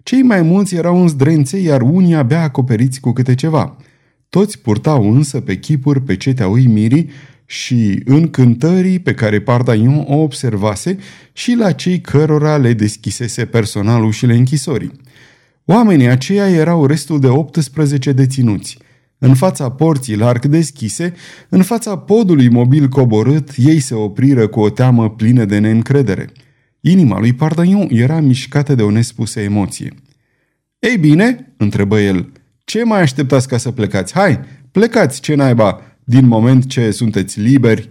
Cei 0.03 0.21
mai 0.21 0.41
mulți 0.41 0.75
erau 0.75 1.01
în 1.01 1.07
zdrențe, 1.07 1.57
iar 1.59 1.81
unii 1.81 2.15
abia 2.15 2.41
acoperiți 2.41 2.99
cu 2.99 3.11
câte 3.11 3.35
ceva. 3.35 3.77
Toți 4.29 4.59
purtau 4.59 5.13
însă 5.13 5.39
pe 5.39 5.57
chipuri 5.57 6.01
pe 6.01 6.15
cetea 6.15 6.47
uimirii 6.47 7.09
și 7.45 8.01
în 8.05 8.29
cântării 8.29 8.99
pe 8.99 9.13
care 9.13 9.41
Pardaion 9.41 10.05
o 10.07 10.15
observase 10.15 10.97
și 11.33 11.53
la 11.53 11.71
cei 11.71 12.01
cărora 12.01 12.57
le 12.57 12.73
deschisese 12.73 13.45
personal 13.45 14.03
ușile 14.03 14.35
închisorii. 14.35 14.91
Oamenii 15.69 16.07
aceia 16.07 16.49
erau 16.49 16.85
restul 16.85 17.19
de 17.19 17.27
18 17.27 18.11
deținuți. 18.11 18.77
În 19.17 19.35
fața 19.35 19.71
porții 19.71 20.15
larg 20.15 20.45
deschise, 20.45 21.13
în 21.49 21.63
fața 21.63 21.97
podului 21.97 22.49
mobil 22.49 22.87
coborât, 22.87 23.49
ei 23.55 23.79
se 23.79 23.93
opriră 23.93 24.47
cu 24.47 24.59
o 24.59 24.69
teamă 24.69 25.09
plină 25.09 25.45
de 25.45 25.57
neîncredere. 25.57 26.29
Inima 26.79 27.19
lui 27.19 27.33
Pardaion 27.33 27.87
era 27.89 28.19
mișcată 28.19 28.75
de 28.75 28.83
o 28.83 28.91
nespusă 28.91 29.39
emoție. 29.39 29.93
Ei 30.79 30.97
bine?" 30.97 31.53
întrebă 31.57 31.99
el. 31.99 32.31
Ce 32.63 32.83
mai 32.83 33.01
așteptați 33.01 33.47
ca 33.47 33.57
să 33.57 33.71
plecați? 33.71 34.13
Hai, 34.13 34.39
plecați, 34.71 35.21
ce 35.21 35.35
naiba, 35.35 35.81
din 36.03 36.27
moment 36.27 36.67
ce 36.67 36.91
sunteți 36.91 37.39
liberi." 37.39 37.87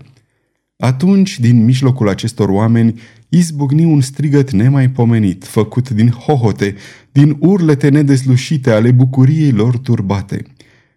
Atunci, 0.77 1.41
din 1.41 1.65
mijlocul 1.65 2.09
acestor 2.09 2.49
oameni, 2.49 3.01
izbucni 3.29 3.85
un 3.85 4.01
strigăt 4.01 4.51
nemaipomenit, 4.51 5.45
făcut 5.45 5.91
din 5.91 6.09
hohote, 6.09 6.75
din 7.13 7.37
urlete 7.41 7.89
nedeslușite 7.89 8.71
ale 8.71 8.91
bucuriei 8.91 9.51
lor 9.51 9.79
turbate. 9.79 10.43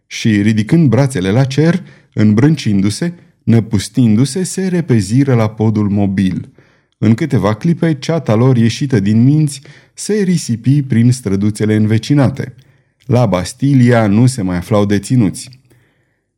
Și, 0.08 0.42
ridicând 0.42 0.90
brațele 0.90 1.30
la 1.32 1.44
cer, 1.44 1.84
îmbrâncindu-se, 2.14 3.14
năpustindu-se, 3.44 4.44
se 4.44 4.68
repeziră 4.68 5.34
la 5.34 5.50
podul 5.50 5.90
mobil. 5.90 6.50
În 6.98 7.14
câteva 7.14 7.54
clipe, 7.54 7.94
ceata 7.94 8.36
lor 8.36 8.58
ieșită 8.58 9.00
din 9.00 9.24
minți 9.24 9.62
se 9.94 10.14
risipi 10.14 10.84
prin 10.84 11.12
străduțele 11.12 11.76
învecinate. 11.76 12.56
La 13.06 13.26
Bastilia 13.26 14.08
nu 14.08 14.26
se 14.26 14.42
mai 14.42 14.58
aflau 14.58 14.86
deținuți. 14.86 15.60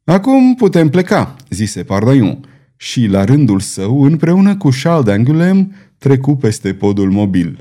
Acum 0.04 0.56
putem 0.56 0.90
pleca," 0.90 1.36
zise 1.50 1.84
Pardaion, 1.84 2.51
și 2.82 3.06
la 3.06 3.24
rândul 3.24 3.60
său, 3.60 4.04
împreună 4.04 4.58
cu 4.58 4.70
Charles 4.84 5.16
d'Angoulême, 5.16 5.68
trecu 5.98 6.36
peste 6.36 6.74
podul 6.74 7.12
mobil. 7.12 7.60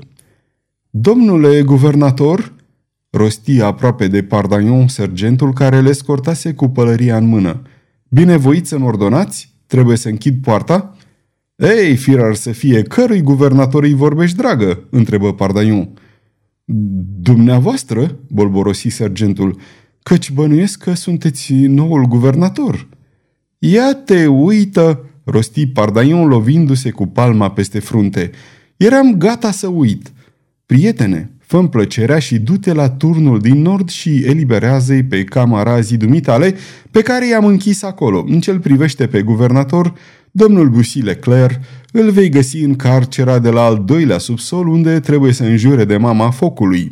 Domnule 0.89 1.61
guvernator, 1.61 2.53
rosti 3.09 3.61
aproape 3.61 4.07
de 4.07 4.23
Pardagnon 4.23 4.87
sergentul 4.87 5.53
care 5.53 5.81
le 5.81 5.91
scortase 5.91 6.53
cu 6.53 6.67
pălăria 6.67 7.17
în 7.17 7.25
mână. 7.25 7.61
Binevoiți 8.09 8.69
să-mi 8.69 8.85
ordonați? 8.85 9.53
Trebuie 9.67 9.97
să 9.97 10.09
închid 10.09 10.41
poarta?" 10.41 10.95
Ei, 11.55 11.95
firar 11.95 12.35
să 12.35 12.51
fie, 12.51 12.81
cărui 12.81 13.21
guvernator 13.21 13.83
îi 13.83 13.93
vorbești, 13.93 14.37
dragă?" 14.37 14.83
întrebă 14.89 15.33
Pardaion. 15.33 15.89
Dumneavoastră?" 17.21 18.19
bolborosi 18.27 18.87
sergentul, 18.87 19.59
căci 20.03 20.31
bănuiesc 20.31 20.83
că 20.83 20.93
sunteți 20.93 21.53
noul 21.53 22.05
guvernator." 22.05 22.87
Ia 23.57 23.93
te 23.93 24.27
uită!" 24.27 25.05
Rosti 25.23 25.67
Pardaion 25.67 26.27
lovindu-se 26.27 26.89
cu 26.89 27.05
palma 27.05 27.51
peste 27.51 27.79
frunte. 27.79 28.31
Eram 28.77 29.17
gata 29.17 29.51
să 29.51 29.67
uit. 29.67 30.11
Prietene, 30.65 31.31
fă 31.39 31.67
plăcerea 31.67 32.19
și 32.19 32.39
du-te 32.39 32.73
la 32.73 32.89
turnul 32.89 33.39
din 33.39 33.61
nord 33.61 33.89
și 33.89 34.23
eliberează-i 34.25 35.03
pe 35.03 35.23
camarazii 35.23 35.97
dumitale 35.97 36.55
pe 36.91 37.01
care 37.01 37.27
i-am 37.27 37.45
închis 37.45 37.83
acolo. 37.83 38.25
În 38.27 38.39
cel 38.39 38.59
privește 38.59 39.07
pe 39.07 39.21
guvernator, 39.21 39.93
domnul 40.31 40.69
Bussy 40.69 40.99
Leclerc 40.99 41.59
îl 41.91 42.11
vei 42.11 42.29
găsi 42.29 42.57
în 42.57 42.75
carcera 42.75 43.39
de 43.39 43.49
la 43.49 43.61
al 43.61 43.83
doilea 43.85 44.17
subsol 44.17 44.67
unde 44.67 44.99
trebuie 44.99 45.33
să 45.33 45.43
înjure 45.43 45.85
de 45.85 45.97
mama 45.97 46.29
focului. 46.29 46.91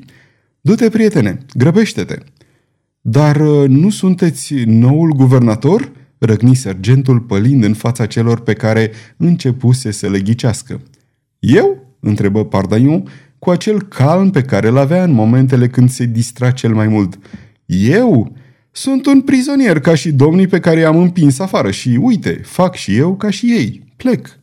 Du-te, 0.62 0.90
prietene, 0.90 1.38
grăbește-te! 1.54 2.18
Dar 3.02 3.36
uh, 3.36 3.70
nu 3.70 3.90
sunteți 3.90 4.54
noul 4.66 5.12
guvernator?" 5.12 5.92
Răgni 6.20 6.56
sergentul 6.56 7.20
pălind 7.20 7.64
în 7.64 7.74
fața 7.74 8.06
celor 8.06 8.40
pe 8.40 8.54
care 8.54 8.92
începuse 9.18 9.92
să 9.92 10.10
le 10.10 10.20
ghicească. 10.20 10.82
Eu?" 11.40 11.88
întrebă 12.00 12.46
Pardaion, 12.46 13.04
cu 13.40 13.50
acel 13.50 13.82
calm 13.82 14.30
pe 14.30 14.42
care 14.42 14.68
îl 14.68 14.78
avea 14.78 15.04
în 15.04 15.12
momentele 15.12 15.68
când 15.68 15.90
se 15.90 16.06
distra 16.06 16.52
cel 16.52 16.74
mai 16.74 16.88
mult. 16.88 17.20
Eu? 17.66 18.36
Sunt 18.72 19.06
un 19.06 19.22
prizonier 19.22 19.80
ca 19.80 19.96
și 19.96 20.12
domnii 20.12 20.48
pe 20.48 20.60
care 20.60 20.80
i-am 20.80 20.98
împins 20.98 21.40
afară 21.40 21.72
și, 21.72 21.98
uite, 22.02 22.42
fac 22.44 22.76
și 22.76 22.96
eu 22.96 23.16
ca 23.16 23.30
și 23.30 23.46
ei. 23.52 23.84
Plec. 23.96 24.40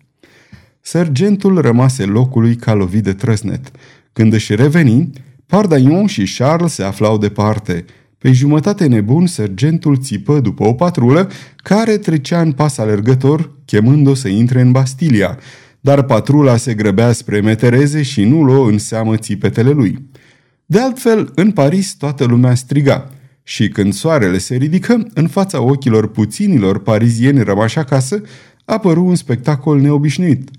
Sergentul 0.80 1.60
rămase 1.60 2.04
locului 2.04 2.56
ca 2.56 2.74
lovit 2.74 3.02
de 3.02 3.12
trăsnet. 3.12 3.70
Când 4.12 4.32
își 4.32 4.54
reveni, 4.54 5.10
Pardaion 5.46 6.06
și 6.06 6.34
Charles 6.38 6.72
se 6.72 6.82
aflau 6.82 7.18
departe. 7.18 7.84
Pe 8.26 8.32
jumătate 8.32 8.86
nebun, 8.86 9.26
sergentul 9.26 9.98
țipă 9.98 10.40
după 10.40 10.64
o 10.64 10.72
patrulă 10.72 11.30
care 11.56 11.96
trecea 11.96 12.40
în 12.40 12.52
pas 12.52 12.78
alergător, 12.78 13.52
chemând-o 13.64 14.14
să 14.14 14.28
intre 14.28 14.60
în 14.60 14.72
Bastilia, 14.72 15.38
dar 15.80 16.02
patrula 16.02 16.56
se 16.56 16.74
grăbea 16.74 17.12
spre 17.12 17.40
metereze 17.40 18.02
și 18.02 18.24
nu 18.24 18.42
luă 18.42 18.68
în 18.68 18.78
seamă 18.78 19.16
țipetele 19.16 19.70
lui. 19.70 20.08
De 20.64 20.80
altfel, 20.80 21.32
în 21.34 21.50
Paris 21.50 21.94
toată 21.94 22.24
lumea 22.24 22.54
striga 22.54 23.10
și 23.42 23.68
când 23.68 23.92
soarele 23.92 24.38
se 24.38 24.54
ridică, 24.56 25.06
în 25.14 25.26
fața 25.26 25.60
ochilor 25.60 26.08
puținilor 26.08 26.78
parizieni 26.82 27.42
rămași 27.42 27.78
acasă, 27.78 28.22
apăru 28.64 29.04
un 29.04 29.14
spectacol 29.14 29.80
neobișnuit. 29.80 30.50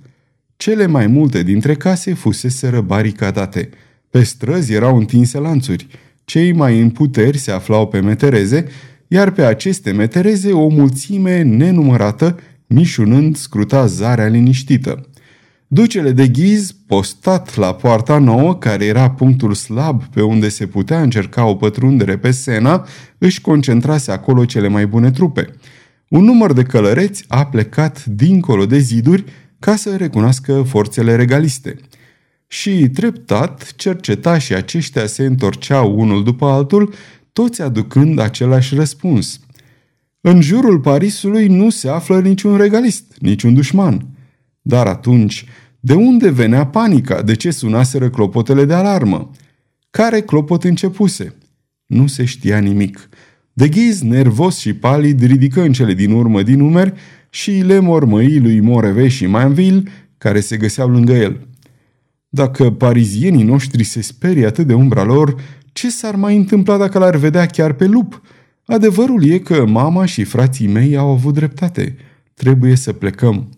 Cele 0.57 0.85
mai 0.85 1.07
multe 1.07 1.43
dintre 1.43 1.75
case 1.75 2.13
fuseseră 2.13 2.81
baricadate. 2.81 3.69
Pe 4.09 4.23
străzi 4.23 4.73
erau 4.73 4.97
întinse 4.97 5.39
lanțuri. 5.39 5.87
Cei 6.31 6.51
mai 6.51 6.81
în 6.81 6.89
puteri 6.89 7.37
se 7.37 7.51
aflau 7.51 7.87
pe 7.87 7.99
metereze, 7.99 8.65
iar 9.07 9.31
pe 9.31 9.45
aceste 9.45 9.91
metereze 9.91 10.51
o 10.51 10.67
mulțime 10.67 11.41
nenumărată, 11.41 12.39
mișunând, 12.65 13.35
scruta 13.35 13.85
zarea 13.85 14.27
liniștită. 14.27 15.09
Ducele 15.67 16.11
de 16.11 16.27
ghiz, 16.27 16.71
postat 16.87 17.55
la 17.55 17.73
poarta 17.73 18.17
nouă, 18.17 18.55
care 18.55 18.85
era 18.85 19.09
punctul 19.09 19.53
slab 19.53 20.03
pe 20.03 20.21
unde 20.21 20.49
se 20.49 20.65
putea 20.65 21.01
încerca 21.01 21.45
o 21.45 21.55
pătrundere 21.55 22.17
pe 22.17 22.31
Sena, 22.31 22.87
își 23.17 23.41
concentrase 23.41 24.11
acolo 24.11 24.45
cele 24.45 24.67
mai 24.67 24.87
bune 24.87 25.11
trupe. 25.11 25.55
Un 26.07 26.23
număr 26.23 26.53
de 26.53 26.63
călăreți 26.63 27.23
a 27.27 27.45
plecat 27.45 28.05
dincolo 28.05 28.65
de 28.65 28.77
ziduri 28.77 29.23
ca 29.59 29.75
să 29.75 29.95
recunoască 29.95 30.63
forțele 30.67 31.15
regaliste. 31.15 31.75
Și, 32.47 32.89
treptat, 32.89 33.73
cercetașii 33.75 34.55
aceștia 34.55 35.05
se 35.05 35.25
întorceau 35.25 35.99
unul 35.99 36.23
după 36.23 36.45
altul, 36.45 36.93
toți 37.33 37.61
aducând 37.61 38.19
același 38.19 38.75
răspuns. 38.75 39.39
În 40.21 40.41
jurul 40.41 40.79
Parisului 40.79 41.47
nu 41.47 41.69
se 41.69 41.89
află 41.89 42.19
niciun 42.19 42.57
regalist, 42.57 43.15
niciun 43.19 43.53
dușman– 43.53 44.05
dar 44.67 44.87
atunci, 44.87 45.45
de 45.79 45.93
unde 45.93 46.29
venea 46.29 46.65
panica? 46.65 47.21
De 47.21 47.35
ce 47.35 47.51
sunaseră 47.51 48.09
clopotele 48.09 48.65
de 48.65 48.73
alarmă? 48.73 49.31
Care 49.89 50.21
clopot 50.21 50.63
începuse? 50.63 51.33
Nu 51.85 52.07
se 52.07 52.25
știa 52.25 52.59
nimic. 52.59 53.09
De 53.53 53.67
ghiz, 53.67 54.01
nervos 54.01 54.57
și 54.57 54.73
palid, 54.73 55.21
ridică 55.23 55.61
în 55.61 55.71
cele 55.71 55.93
din 55.93 56.11
urmă 56.11 56.43
din 56.43 56.57
numeri 56.57 56.93
și 57.29 57.51
le 57.51 57.79
mormăi 57.79 58.39
lui 58.39 58.59
Moreveș 58.59 59.15
și 59.15 59.25
Manville, 59.25 59.83
care 60.17 60.39
se 60.39 60.57
găseau 60.57 60.89
lângă 60.89 61.13
el. 61.13 61.47
Dacă 62.29 62.71
parizienii 62.71 63.43
noștri 63.43 63.83
se 63.83 64.01
sperie 64.01 64.45
atât 64.45 64.67
de 64.67 64.73
umbra 64.73 65.03
lor, 65.03 65.35
ce 65.73 65.89
s-ar 65.89 66.15
mai 66.15 66.35
întâmpla 66.35 66.77
dacă 66.77 66.99
l-ar 66.99 67.15
vedea 67.15 67.45
chiar 67.45 67.73
pe 67.73 67.85
lup? 67.85 68.21
Adevărul 68.65 69.25
e 69.25 69.37
că 69.37 69.65
mama 69.65 70.05
și 70.05 70.23
frații 70.23 70.67
mei 70.67 70.97
au 70.97 71.09
avut 71.09 71.33
dreptate. 71.33 71.95
Trebuie 72.33 72.75
să 72.75 72.93
plecăm. 72.93 73.49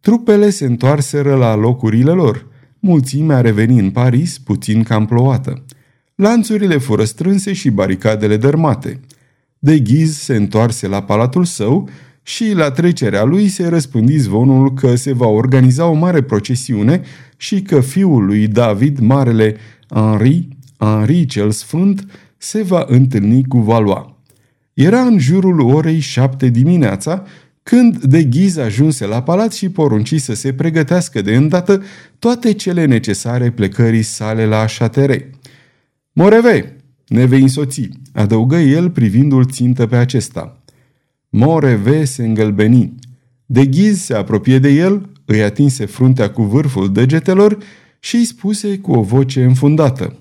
Trupele 0.00 0.50
se 0.50 0.64
întoarseră 0.64 1.34
la 1.34 1.54
locurile 1.54 2.10
lor. 2.10 2.46
Mulțimea 2.78 3.36
a 3.36 3.40
revenit 3.40 3.78
în 3.78 3.90
Paris, 3.90 4.38
puțin 4.38 4.82
cam 4.82 5.06
plouată. 5.06 5.64
Lanțurile 6.14 6.78
fură 6.78 7.04
strânse 7.04 7.52
și 7.52 7.70
baricadele 7.70 8.36
dărmate. 8.36 9.00
De 9.58 9.78
ghiz 9.78 10.16
se 10.16 10.36
întoarse 10.36 10.86
la 10.86 11.02
palatul 11.02 11.44
său 11.44 11.88
și 12.30 12.52
la 12.52 12.70
trecerea 12.70 13.24
lui 13.24 13.48
se 13.48 13.68
răspândi 13.68 14.16
zvonul 14.16 14.74
că 14.74 14.94
se 14.94 15.12
va 15.12 15.26
organiza 15.26 15.86
o 15.86 15.92
mare 15.92 16.22
procesiune 16.22 17.00
și 17.36 17.62
că 17.62 17.80
fiul 17.80 18.24
lui 18.24 18.46
David, 18.46 18.98
marele 18.98 19.56
Henri, 19.88 20.48
Henri 20.78 21.26
cel 21.26 21.50
Sfânt, 21.50 22.06
se 22.36 22.62
va 22.62 22.84
întâlni 22.88 23.44
cu 23.44 23.58
Valois. 23.58 24.04
Era 24.74 25.00
în 25.00 25.18
jurul 25.18 25.60
orei 25.60 25.98
șapte 25.98 26.48
dimineața 26.48 27.22
când 27.62 28.04
de 28.04 28.24
ghiz 28.24 28.56
ajunse 28.56 29.06
la 29.06 29.22
palat 29.22 29.52
și 29.52 29.68
porunci 29.68 30.20
să 30.20 30.34
se 30.34 30.52
pregătească 30.52 31.22
de 31.22 31.34
îndată 31.34 31.82
toate 32.18 32.52
cele 32.52 32.84
necesare 32.84 33.50
plecării 33.50 34.02
sale 34.02 34.46
la 34.46 34.66
șatere. 34.66 35.30
Moreve, 36.12 36.76
ne 37.06 37.24
vei 37.24 37.40
însoți, 37.40 37.88
adăugă 38.12 38.56
el 38.56 38.90
privindul 38.90 39.46
țintă 39.46 39.86
pe 39.86 39.96
acesta. 39.96 40.59
Moreve 41.30 42.04
se 42.04 42.24
îngălbeni. 42.24 42.94
De 43.46 43.66
ghiz 43.66 44.00
se 44.00 44.14
apropie 44.14 44.58
de 44.58 44.68
el, 44.68 45.08
îi 45.24 45.42
atinse 45.42 45.84
fruntea 45.84 46.30
cu 46.30 46.42
vârful 46.42 46.92
degetelor 46.92 47.58
și 48.00 48.16
îi 48.16 48.24
spuse 48.24 48.78
cu 48.78 48.92
o 48.92 49.02
voce 49.02 49.44
înfundată. 49.44 50.18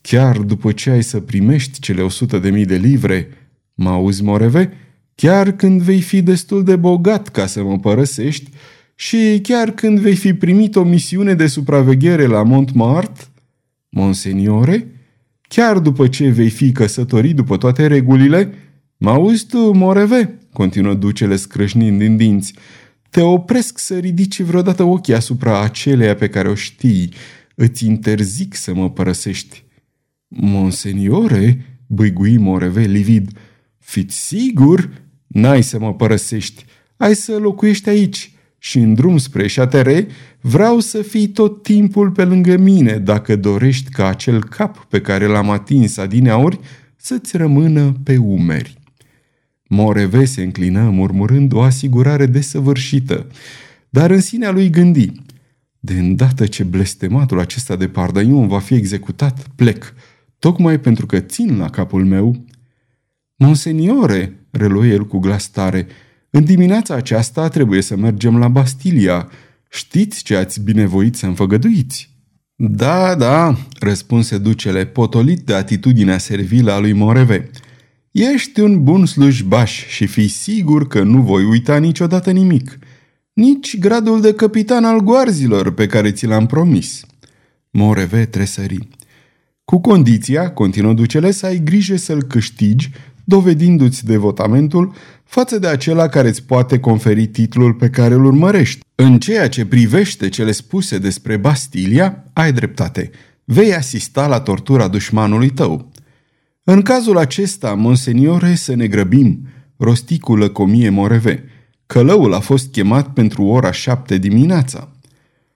Chiar 0.00 0.38
după 0.38 0.72
ce 0.72 0.90
ai 0.90 1.02
să 1.02 1.20
primești 1.20 1.80
cele 1.80 2.02
o 2.02 2.08
sută 2.08 2.38
de 2.38 2.50
mii 2.50 2.66
de 2.66 2.76
livre, 2.76 3.28
mă 3.74 3.88
auzi, 3.88 4.22
Moreve?" 4.22 4.72
chiar 5.14 5.50
când 5.50 5.80
vei 5.80 6.00
fi 6.00 6.22
destul 6.22 6.64
de 6.64 6.76
bogat 6.76 7.28
ca 7.28 7.46
să 7.46 7.62
mă 7.62 7.78
părăsești 7.78 8.50
și 8.94 9.40
chiar 9.42 9.70
când 9.70 9.98
vei 9.98 10.16
fi 10.16 10.34
primit 10.34 10.76
o 10.76 10.82
misiune 10.82 11.34
de 11.34 11.46
supraveghere 11.46 12.26
la 12.26 12.42
Montmartre, 12.42 13.24
Monseniore, 13.88 14.86
chiar 15.42 15.78
după 15.78 16.06
ce 16.06 16.28
vei 16.28 16.50
fi 16.50 16.72
căsătorit 16.72 17.36
după 17.36 17.56
toate 17.56 17.86
regulile, 17.86 18.54
mă 19.02 19.10
auzi 19.10 19.46
tu, 19.46 19.72
Moreve?" 19.72 20.38
continuă 20.52 20.94
ducele 20.94 21.36
scrâșnind 21.36 21.98
din 21.98 22.16
dinți. 22.16 22.54
Te 23.10 23.20
opresc 23.20 23.78
să 23.78 23.98
ridici 23.98 24.40
vreodată 24.40 24.82
ochii 24.82 25.14
asupra 25.14 25.62
aceleia 25.62 26.14
pe 26.14 26.28
care 26.28 26.48
o 26.48 26.54
știi. 26.54 27.12
Îți 27.54 27.86
interzic 27.86 28.54
să 28.54 28.74
mă 28.74 28.90
părăsești." 28.90 29.64
Monseniore?" 30.28 31.66
băigui 31.86 32.36
Moreve 32.36 32.82
livid. 32.82 33.30
Fiți 33.78 34.26
sigur? 34.26 34.90
N-ai 35.26 35.62
să 35.62 35.78
mă 35.78 35.94
părăsești. 35.94 36.64
Ai 36.96 37.14
să 37.14 37.36
locuiești 37.36 37.88
aici. 37.88 38.32
Și 38.58 38.78
în 38.78 38.94
drum 38.94 39.18
spre 39.18 39.46
șatere 39.46 40.06
vreau 40.40 40.80
să 40.80 41.02
fii 41.02 41.28
tot 41.28 41.62
timpul 41.62 42.10
pe 42.10 42.24
lângă 42.24 42.56
mine 42.56 42.98
dacă 42.98 43.36
dorești 43.36 43.90
ca 43.90 44.06
acel 44.08 44.44
cap 44.44 44.84
pe 44.84 45.00
care 45.00 45.26
l-am 45.26 45.50
atins 45.50 45.96
adineauri 45.96 46.60
să-ți 46.96 47.36
rămână 47.36 47.94
pe 48.04 48.16
umeri. 48.16 48.81
Moreve 49.74 50.24
se 50.24 50.42
înclină 50.42 50.80
murmurând 50.80 51.52
o 51.52 51.60
asigurare 51.60 52.26
desăvârșită, 52.26 53.26
dar 53.88 54.10
în 54.10 54.20
sinea 54.20 54.50
lui 54.50 54.70
gândi. 54.70 55.12
De 55.80 55.98
îndată 55.98 56.46
ce 56.46 56.62
blestematul 56.62 57.38
acesta 57.38 57.76
de 57.76 57.88
Pardaion 57.88 58.48
va 58.48 58.58
fi 58.58 58.74
executat, 58.74 59.46
plec, 59.54 59.94
tocmai 60.38 60.80
pentru 60.80 61.06
că 61.06 61.20
țin 61.20 61.58
la 61.58 61.70
capul 61.70 62.04
meu 62.04 62.44
Monseniore, 63.36 64.46
reluă 64.50 64.86
el 64.86 65.06
cu 65.06 65.18
glas 65.18 65.48
tare, 65.48 65.86
în 66.30 66.44
dimineața 66.44 66.94
aceasta 66.94 67.48
trebuie 67.48 67.82
să 67.82 67.96
mergem 67.96 68.38
la 68.38 68.48
Bastilia 68.48 69.28
Știți 69.70 70.22
ce 70.22 70.36
ați 70.36 70.60
binevoit 70.60 71.16
să 71.16 71.26
înfăgăduiți? 71.26 72.10
Da, 72.54 73.14
da, 73.14 73.56
răspunse 73.78 74.38
ducele, 74.38 74.86
potolit 74.86 75.40
de 75.40 75.54
atitudinea 75.54 76.18
servilă 76.18 76.72
a 76.72 76.78
lui 76.78 76.92
Moreve. 76.92 77.50
Ești 78.12 78.60
un 78.60 78.84
bun 78.84 79.06
slujbaș 79.06 79.86
și 79.86 80.06
fii 80.06 80.28
sigur 80.28 80.86
că 80.86 81.02
nu 81.02 81.22
voi 81.22 81.44
uita 81.44 81.78
niciodată 81.78 82.30
nimic. 82.30 82.78
Nici 83.32 83.78
gradul 83.78 84.20
de 84.20 84.34
capitan 84.34 84.84
al 84.84 85.00
goarzilor 85.00 85.74
pe 85.74 85.86
care 85.86 86.10
ți 86.10 86.26
l-am 86.26 86.46
promis. 86.46 87.00
Moreve 87.70 88.24
tresări. 88.24 88.88
Cu 89.64 89.80
condiția, 89.80 90.50
continuă 90.50 90.92
ducele, 90.92 91.30
să 91.30 91.46
ai 91.46 91.60
grijă 91.64 91.96
să-l 91.96 92.22
câștigi, 92.22 92.90
dovedindu-ți 93.24 94.04
devotamentul 94.04 94.94
față 95.24 95.58
de 95.58 95.66
acela 95.66 96.08
care 96.08 96.28
îți 96.28 96.42
poate 96.42 96.78
conferi 96.78 97.26
titlul 97.26 97.74
pe 97.74 97.90
care 97.90 98.14
îl 98.14 98.24
urmărești. 98.24 98.80
În 98.94 99.18
ceea 99.18 99.48
ce 99.48 99.66
privește 99.66 100.28
cele 100.28 100.52
spuse 100.52 100.98
despre 100.98 101.36
Bastilia, 101.36 102.24
ai 102.32 102.52
dreptate. 102.52 103.10
Vei 103.44 103.74
asista 103.74 104.26
la 104.26 104.40
tortura 104.40 104.88
dușmanului 104.88 105.50
tău. 105.50 105.91
În 106.64 106.82
cazul 106.82 107.18
acesta, 107.18 107.74
monseniore, 107.74 108.54
să 108.54 108.74
ne 108.74 108.86
grăbim, 108.86 109.48
rosti 109.76 110.18
cu 110.18 110.36
lăcomie 110.36 110.88
Moreve. 110.88 111.44
Călăul 111.86 112.34
a 112.34 112.40
fost 112.40 112.72
chemat 112.72 113.12
pentru 113.12 113.42
ora 113.42 113.70
șapte 113.70 114.18
dimineața. 114.18 114.90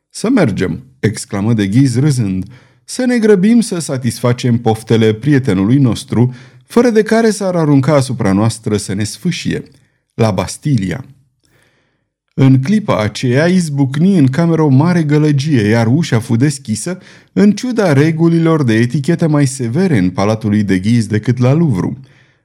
Să 0.08 0.30
mergem, 0.30 0.84
exclamă 1.00 1.52
de 1.52 1.66
ghiz 1.66 1.98
râzând, 1.98 2.44
să 2.84 3.04
ne 3.04 3.18
grăbim 3.18 3.60
să 3.60 3.78
satisfacem 3.78 4.58
poftele 4.58 5.12
prietenului 5.12 5.78
nostru, 5.78 6.34
fără 6.64 6.90
de 6.90 7.02
care 7.02 7.30
s-ar 7.30 7.56
arunca 7.56 7.94
asupra 7.94 8.32
noastră 8.32 8.76
să 8.76 8.92
ne 8.94 9.04
sfâșie, 9.04 9.62
la 10.14 10.30
Bastilia. 10.30 11.04
În 12.38 12.61
clipa 12.61 12.99
aceea 13.01 13.46
izbucni 13.46 14.18
în 14.18 14.27
cameră 14.27 14.62
o 14.62 14.68
mare 14.68 15.03
gălăgie, 15.03 15.68
iar 15.68 15.87
ușa 15.87 16.18
fu 16.18 16.37
deschisă, 16.37 16.99
în 17.33 17.53
ciuda 17.53 17.92
regulilor 17.92 18.62
de 18.62 18.75
etichetă 18.75 19.29
mai 19.29 19.46
severe 19.46 19.99
în 19.99 20.11
palatul 20.11 20.51
lui 20.51 20.62
de 20.62 20.79
ghiz 20.79 21.07
decât 21.07 21.38
la 21.38 21.53
Louvre. 21.53 21.99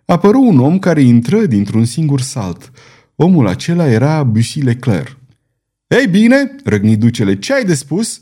Apăru 0.05 0.41
un 0.41 0.59
om 0.59 0.79
care 0.79 1.01
intră 1.01 1.45
dintr-un 1.45 1.85
singur 1.85 2.21
salt. 2.21 2.71
Omul 3.15 3.47
acela 3.47 3.87
era 3.87 4.23
Bussy 4.23 4.59
Leclerc. 4.59 5.17
Ei 5.87 6.07
bine, 6.07 6.55
răgni 6.63 6.97
ducele, 6.97 7.39
ce 7.39 7.53
ai 7.53 7.63
de 7.63 7.73
spus?" 7.73 8.21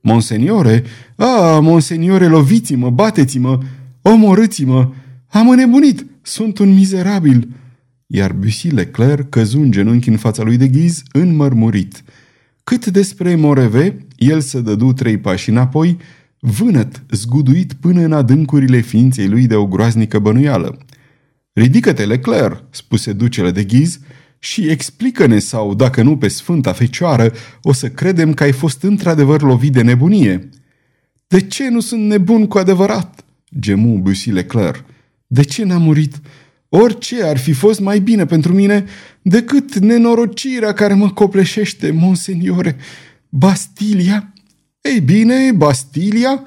Monseniore, 0.00 0.84
a, 1.16 1.58
monseniore, 1.60 2.26
loviți-mă, 2.26 2.90
bateți-mă, 2.90 3.58
omorâți-mă, 4.02 4.90
am 5.28 5.48
înnebunit, 5.48 6.06
sunt 6.22 6.58
un 6.58 6.74
mizerabil." 6.74 7.48
Iar 8.10 8.32
Bussy 8.32 8.68
Leclerc 8.68 9.28
căzu 9.28 9.60
în 9.60 9.70
genunchi 9.70 10.08
în 10.08 10.16
fața 10.16 10.42
lui 10.42 10.56
de 10.56 10.68
ghiz, 10.68 11.02
înmărmurit. 11.12 12.02
Cât 12.64 12.86
despre 12.86 13.34
Moreve, 13.34 14.06
el 14.16 14.40
se 14.40 14.60
dădu 14.60 14.92
trei 14.92 15.18
pași 15.18 15.50
înapoi, 15.50 15.96
vânăt, 16.40 17.02
zguduit 17.10 17.72
până 17.72 18.00
în 18.00 18.12
adâncurile 18.12 18.80
ființei 18.80 19.28
lui 19.28 19.46
de 19.46 19.54
o 19.54 19.66
groaznică 19.66 20.18
bănuială. 20.18 20.78
Ridică-te, 21.52 22.04
Leclerc, 22.04 22.62
spuse 22.70 23.12
ducele 23.12 23.50
de 23.50 23.64
ghiz, 23.64 24.00
și 24.38 24.68
explică-ne 24.68 25.38
sau, 25.38 25.74
dacă 25.74 26.02
nu 26.02 26.16
pe 26.16 26.28
Sfânta 26.28 26.72
Fecioară, 26.72 27.32
o 27.62 27.72
să 27.72 27.88
credem 27.88 28.34
că 28.34 28.42
ai 28.42 28.52
fost 28.52 28.82
într-adevăr 28.82 29.42
lovit 29.42 29.72
de 29.72 29.82
nebunie. 29.82 30.48
De 31.26 31.40
ce 31.40 31.68
nu 31.68 31.80
sunt 31.80 32.02
nebun 32.02 32.46
cu 32.46 32.58
adevărat? 32.58 33.24
gemu 33.58 33.98
Bussy 33.98 34.30
Leclerc. 34.30 34.84
De 35.26 35.42
ce 35.42 35.64
n-a 35.64 35.78
murit? 35.78 36.20
Orice 36.68 37.22
ar 37.22 37.38
fi 37.38 37.52
fost 37.52 37.80
mai 37.80 38.00
bine 38.00 38.26
pentru 38.26 38.54
mine 38.54 38.84
decât 39.22 39.78
nenorocirea 39.78 40.72
care 40.72 40.94
mă 40.94 41.10
copleșește, 41.10 41.90
monseniore. 41.90 42.76
Bastilia? 43.28 44.32
Ei 44.80 45.00
bine, 45.00 45.52
Bastilia? 45.52 46.46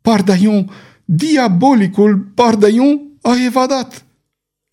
Pardaion, 0.00 0.70
diabolicul 1.04 2.18
Pardaion 2.18 3.00
a 3.22 3.34
evadat. 3.46 4.04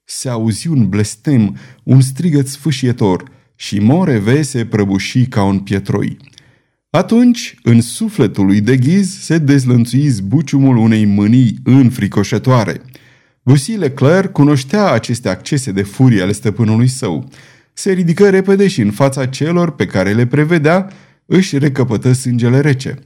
Se 0.03 0.29
auzi 0.29 0.67
un 0.67 0.89
blestem, 0.89 1.57
un 1.83 2.01
strigăt 2.01 2.47
sfâșietor 2.47 3.31
și 3.55 3.79
Moreve 3.79 4.41
se 4.41 4.65
prăbuși 4.65 5.25
ca 5.25 5.43
un 5.43 5.59
pietroi. 5.59 6.17
Atunci, 6.89 7.55
în 7.63 7.81
sufletul 7.81 8.45
lui 8.45 8.61
de 8.61 8.77
ghiz, 8.77 9.19
se 9.19 9.37
dezlănțui 9.37 10.07
zbuciumul 10.07 10.77
unei 10.77 11.05
mânii 11.05 11.55
înfricoșătoare– 11.63 12.81
Lucy 13.43 13.71
Leclerc 13.71 14.31
cunoștea 14.31 14.91
aceste 14.91 15.29
accese 15.29 15.71
de 15.71 15.83
furie 15.83 16.21
ale 16.21 16.31
stăpânului 16.31 16.87
său. 16.87 17.29
Se 17.73 17.91
ridică 17.91 18.29
repede 18.29 18.67
și 18.67 18.81
în 18.81 18.91
fața 18.91 19.25
celor 19.25 19.71
pe 19.75 19.85
care 19.85 20.13
le 20.13 20.25
prevedea, 20.25 20.89
își 21.25 21.57
recăpătă 21.57 22.11
sângele 22.11 22.59
rece. 22.59 22.99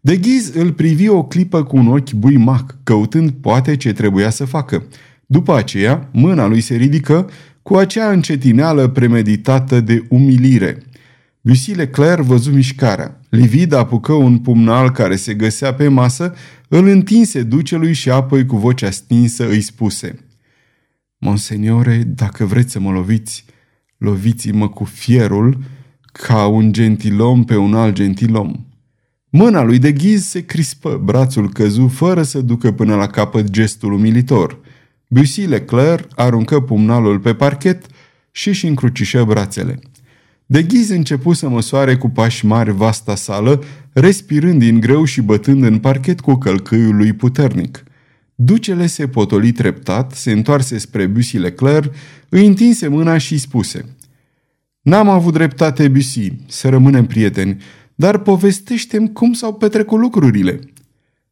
De 0.00 0.16
ghiz 0.16 0.54
îl 0.54 0.72
privi 0.72 1.08
o 1.08 1.24
clipă 1.24 1.64
cu 1.64 1.76
un 1.76 1.86
ochi 1.86 2.12
buimac, 2.12 2.76
căutând 2.82 3.30
poate 3.30 3.76
ce 3.76 3.92
trebuia 3.92 4.30
să 4.30 4.44
facă. 4.44 4.82
După 5.26 5.56
aceea, 5.56 6.08
mâna 6.12 6.46
lui 6.46 6.60
se 6.60 6.74
ridică 6.74 7.30
cu 7.62 7.76
acea 7.76 8.10
încetineală 8.10 8.88
premeditată 8.88 9.80
de 9.80 10.04
umilire. 10.08 10.82
Lucy 11.40 11.74
Leclerc 11.74 12.22
văzu 12.22 12.50
mișcarea. 12.50 13.20
Livid 13.28 13.72
apucă 13.72 14.12
un 14.12 14.38
pumnal 14.38 14.90
care 14.90 15.16
se 15.16 15.34
găsea 15.34 15.74
pe 15.74 15.88
masă, 15.88 16.34
îl 16.68 16.86
întinse 16.86 17.42
ducelui 17.42 17.92
și 17.92 18.10
apoi 18.10 18.46
cu 18.46 18.56
vocea 18.56 18.90
stinsă 18.90 19.48
îi 19.48 19.60
spuse 19.60 20.18
Monseniore, 21.18 22.02
dacă 22.06 22.44
vreți 22.44 22.72
să 22.72 22.80
mă 22.80 22.90
loviți, 22.90 23.44
loviți-mă 23.96 24.68
cu 24.68 24.84
fierul 24.84 25.58
ca 26.12 26.46
un 26.46 26.72
gentilom 26.72 27.44
pe 27.44 27.56
un 27.56 27.74
alt 27.74 27.94
gentilom. 27.94 28.66
Mâna 29.28 29.62
lui 29.62 29.78
de 29.78 29.92
ghiz 29.92 30.24
se 30.24 30.44
crispă, 30.44 31.00
brațul 31.04 31.52
căzu 31.52 31.88
fără 31.88 32.22
să 32.22 32.40
ducă 32.40 32.72
până 32.72 32.94
la 32.94 33.06
capăt 33.06 33.50
gestul 33.50 33.92
umilitor. 33.92 34.58
Bussy 35.08 35.40
Leclerc 35.40 36.06
aruncă 36.14 36.60
pumnalul 36.60 37.18
pe 37.20 37.34
parchet 37.34 37.86
și 38.30 38.48
își 38.48 38.66
încrucișă 38.66 39.24
brațele. 39.24 39.78
De 40.50 40.62
ghiz 40.62 40.88
începu 40.88 41.32
să 41.32 41.48
măsoare 41.48 41.96
cu 41.96 42.08
pași 42.08 42.46
mari 42.46 42.72
vasta 42.72 43.14
sală, 43.14 43.62
respirând 43.92 44.58
din 44.58 44.80
greu 44.80 45.04
și 45.04 45.20
bătând 45.20 45.62
în 45.62 45.78
parchet 45.78 46.20
cu 46.20 46.34
călcâiul 46.34 46.96
lui 46.96 47.12
puternic. 47.12 47.82
Ducele 48.34 48.86
se 48.86 49.08
potoli 49.08 49.52
treptat, 49.52 50.12
se 50.12 50.32
întoarse 50.32 50.78
spre 50.78 51.06
Bussy 51.06 51.36
Leclerc, 51.36 51.94
îi 52.28 52.46
întinse 52.46 52.88
mâna 52.88 53.18
și 53.18 53.38
spuse 53.38 53.84
N-am 54.80 55.08
avut 55.08 55.32
dreptate, 55.32 55.88
Bussy, 55.88 56.32
să 56.46 56.68
rămânem 56.68 57.06
prieteni, 57.06 57.62
dar 57.94 58.18
povestește-mi 58.18 59.12
cum 59.12 59.32
s-au 59.32 59.54
petrecut 59.54 60.00
lucrurile." 60.00 60.60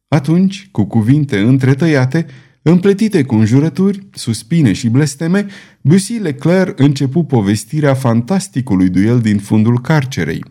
Atunci, 0.07 0.69
cu 0.71 0.83
cuvinte 0.83 1.39
întretăiate, 1.39 2.25
Împletite 2.69 3.23
cu 3.23 3.35
înjurături, 3.35 4.07
suspine 4.11 4.73
și 4.73 4.89
blesteme, 4.89 5.45
Bussy 5.81 6.13
Leclerc 6.13 6.79
începu 6.79 7.23
povestirea 7.23 7.93
fantasticului 7.93 8.89
duel 8.89 9.19
din 9.19 9.37
fundul 9.37 9.81
carcerei. 9.81 10.43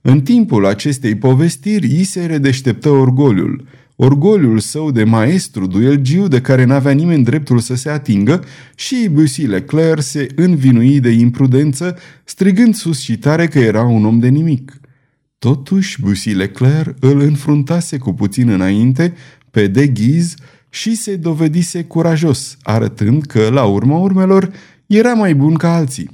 În 0.00 0.20
timpul 0.20 0.66
acestei 0.66 1.14
povestiri, 1.14 2.00
i 2.00 2.04
se 2.04 2.26
redeșteptă 2.26 2.88
orgoliul. 2.88 3.64
Orgoliul 3.96 4.58
său 4.58 4.90
de 4.90 5.04
maestru 5.04 5.66
duelgiu 5.66 6.28
de 6.28 6.40
care 6.40 6.64
n-avea 6.64 6.92
nimeni 6.92 7.24
dreptul 7.24 7.58
să 7.58 7.74
se 7.74 7.90
atingă 7.90 8.44
și 8.74 9.08
Bussy 9.12 9.42
Leclerc 9.42 10.02
se 10.02 10.26
învinui 10.34 11.00
de 11.00 11.10
imprudență, 11.10 11.98
strigând 12.24 12.74
sus 12.74 13.00
și 13.00 13.18
tare 13.18 13.46
că 13.46 13.58
era 13.58 13.82
un 13.82 14.04
om 14.04 14.18
de 14.18 14.28
nimic. 14.28 14.80
Totuși, 15.38 16.00
Bussy 16.00 16.30
Leclerc 16.30 16.94
îl 17.00 17.20
înfruntase 17.20 17.98
cu 17.98 18.12
puțin 18.12 18.48
înainte 18.48 19.14
pe 19.50 19.66
de 19.66 19.86
ghiz 19.86 20.34
și 20.70 20.94
se 20.94 21.16
dovedise 21.16 21.84
curajos, 21.84 22.56
arătând 22.62 23.24
că, 23.24 23.48
la 23.48 23.64
urma 23.64 23.98
urmelor, 23.98 24.52
era 24.86 25.12
mai 25.12 25.34
bun 25.34 25.54
ca 25.54 25.74
alții. 25.74 26.10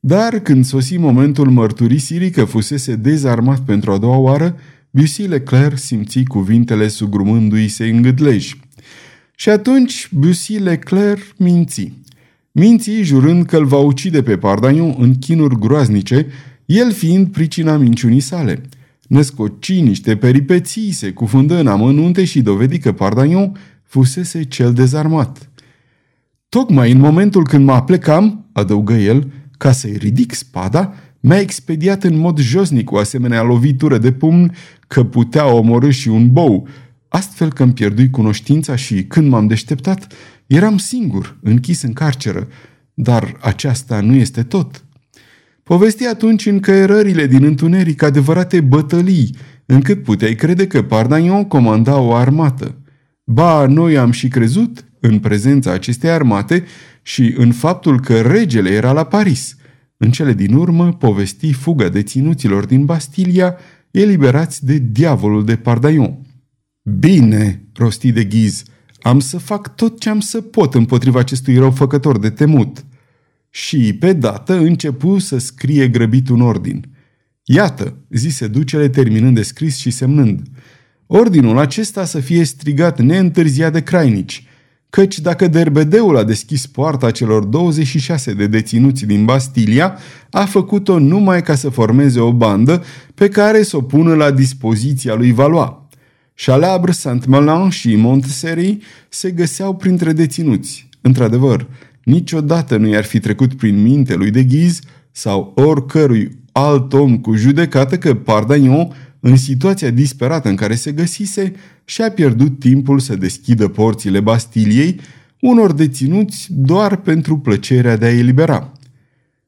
Dar 0.00 0.38
când 0.38 0.64
sosi 0.64 0.96
momentul 0.96 1.50
mărturisirii 1.50 2.30
că 2.30 2.44
fusese 2.44 2.94
dezarmat 2.94 3.60
pentru 3.60 3.92
a 3.92 3.98
doua 3.98 4.16
oară, 4.16 4.56
Bussy 4.90 5.22
Leclerc 5.22 5.78
simți 5.78 6.22
cuvintele 6.22 6.88
sugrumându-i 6.88 7.68
se 7.68 7.84
în 7.84 8.02
gâdlej. 8.02 8.56
Și 9.34 9.48
atunci 9.48 10.08
Bussy 10.12 10.58
Leclerc 10.58 11.22
minți. 11.36 11.92
Minți 12.52 12.90
jurând 13.02 13.46
că 13.46 13.56
îl 13.56 13.64
va 13.64 13.78
ucide 13.78 14.22
pe 14.22 14.36
Pardaiu 14.36 14.96
în 14.98 15.14
chinuri 15.14 15.58
groaznice, 15.58 16.26
el 16.66 16.92
fiind 16.92 17.26
pricina 17.26 17.76
minciunii 17.76 18.20
sale– 18.20 18.60
născoci 19.10 19.80
niște 19.80 20.16
peripeții, 20.16 20.90
se 20.90 21.10
cufundă 21.10 21.58
în 21.58 21.66
amănunte 21.66 22.24
și 22.24 22.42
dovedi 22.42 22.78
că 22.78 22.92
Pardagnon 22.92 23.56
fusese 23.82 24.44
cel 24.44 24.72
dezarmat. 24.72 25.50
Tocmai 26.48 26.90
în 26.90 26.98
momentul 26.98 27.44
când 27.44 27.64
mă 27.64 27.72
aplecam, 27.72 28.48
adăugă 28.52 28.92
el, 28.92 29.32
ca 29.58 29.72
să-i 29.72 29.96
ridic 29.96 30.32
spada, 30.32 30.94
mi-a 31.20 31.38
expediat 31.38 32.04
în 32.04 32.18
mod 32.18 32.38
josnic 32.38 32.90
o 32.90 32.98
asemenea 32.98 33.42
lovitură 33.42 33.98
de 33.98 34.12
pumn 34.12 34.54
că 34.86 35.04
putea 35.04 35.46
omorâ 35.54 35.90
și 35.90 36.08
un 36.08 36.32
bou, 36.32 36.68
astfel 37.08 37.52
că 37.52 37.62
îmi 37.62 37.72
pierdui 37.72 38.10
cunoștința 38.10 38.76
și, 38.76 39.04
când 39.04 39.28
m-am 39.28 39.46
deșteptat, 39.46 40.12
eram 40.46 40.78
singur, 40.78 41.38
închis 41.42 41.82
în 41.82 41.92
carceră. 41.92 42.48
Dar 42.94 43.36
aceasta 43.40 44.00
nu 44.00 44.14
este 44.14 44.42
tot. 44.42 44.84
Povesti 45.70 46.06
atunci 46.06 46.46
încăierările 46.46 47.26
din 47.26 47.44
întuneric 47.44 48.02
adevărate 48.02 48.60
bătălii, 48.60 49.36
încât 49.66 50.02
puteai 50.02 50.34
crede 50.34 50.66
că 50.66 50.82
Pardagnon 50.82 51.44
comanda 51.44 51.98
o 51.98 52.14
armată. 52.14 52.78
Ba, 53.24 53.66
noi 53.66 53.98
am 53.98 54.10
și 54.10 54.28
crezut, 54.28 54.84
în 55.00 55.18
prezența 55.18 55.72
acestei 55.72 56.10
armate 56.10 56.64
și 57.02 57.34
în 57.36 57.52
faptul 57.52 58.00
că 58.00 58.20
regele 58.20 58.70
era 58.70 58.92
la 58.92 59.04
Paris. 59.04 59.56
În 59.96 60.10
cele 60.10 60.32
din 60.32 60.54
urmă 60.54 60.92
povesti 60.92 61.52
fuga 61.52 61.88
deținuților 61.88 62.64
din 62.64 62.84
Bastilia, 62.84 63.56
eliberați 63.90 64.66
de 64.66 64.78
diavolul 64.78 65.44
de 65.44 65.56
Pardaion. 65.56 66.18
Bine, 66.98 67.64
rosti 67.74 68.12
de 68.12 68.24
ghiz, 68.24 68.62
am 69.00 69.20
să 69.20 69.38
fac 69.38 69.74
tot 69.74 70.00
ce 70.00 70.08
am 70.08 70.20
să 70.20 70.40
pot 70.40 70.74
împotriva 70.74 71.18
acestui 71.18 71.56
răufăcător 71.56 72.18
de 72.18 72.30
temut. 72.30 72.84
Și, 73.50 73.92
pe 73.92 74.12
dată, 74.12 74.54
începu 74.58 75.18
să 75.18 75.38
scrie 75.38 75.88
grăbit 75.88 76.28
un 76.28 76.40
ordin. 76.40 76.84
Iată, 77.44 77.96
zise 78.10 78.46
ducele 78.46 78.88
terminând 78.88 79.34
de 79.34 79.42
scris 79.42 79.76
și 79.76 79.90
semnând. 79.90 80.42
Ordinul 81.06 81.58
acesta 81.58 82.04
să 82.04 82.20
fie 82.20 82.44
strigat 82.44 83.00
neîntârziat 83.00 83.72
de 83.72 83.82
crainici, 83.82 84.46
căci 84.90 85.18
dacă 85.18 85.46
derbedeul 85.46 86.16
a 86.16 86.24
deschis 86.24 86.66
poarta 86.66 87.10
celor 87.10 87.44
26 87.44 88.32
de 88.32 88.46
deținuți 88.46 89.06
din 89.06 89.24
Bastilia, 89.24 89.98
a 90.30 90.44
făcut-o 90.44 90.98
numai 90.98 91.42
ca 91.42 91.54
să 91.54 91.68
formeze 91.68 92.20
o 92.20 92.32
bandă 92.32 92.84
pe 93.14 93.28
care 93.28 93.62
să 93.62 93.76
o 93.76 93.82
pună 93.82 94.14
la 94.14 94.30
dispoziția 94.30 95.14
lui 95.14 95.32
Valois. 95.32 95.70
Chalabre, 96.34 96.92
Saint-Malin 96.92 97.68
și 97.68 97.94
Montserie 97.94 98.78
se 99.08 99.30
găseau 99.30 99.76
printre 99.76 100.12
deținuți. 100.12 100.88
Într-adevăr, 101.00 101.66
niciodată 102.10 102.76
nu 102.76 102.88
i-ar 102.88 103.04
fi 103.04 103.18
trecut 103.18 103.54
prin 103.54 103.82
minte 103.82 104.14
lui 104.14 104.30
de 104.30 104.44
Ghiz 104.44 104.80
sau 105.10 105.52
oricărui 105.56 106.38
alt 106.52 106.92
om 106.92 107.18
cu 107.18 107.34
judecată 107.34 107.98
că 107.98 108.14
Pardagnon, 108.14 108.92
în 109.20 109.36
situația 109.36 109.90
disperată 109.90 110.48
în 110.48 110.56
care 110.56 110.74
se 110.74 110.92
găsise, 110.92 111.52
și-a 111.84 112.10
pierdut 112.10 112.58
timpul 112.58 112.98
să 112.98 113.16
deschidă 113.16 113.68
porțile 113.68 114.20
Bastiliei 114.20 115.00
unor 115.40 115.72
deținuți 115.72 116.46
doar 116.50 116.96
pentru 116.96 117.38
plăcerea 117.38 117.96
de 117.96 118.06
a 118.06 118.18
elibera. 118.18 118.72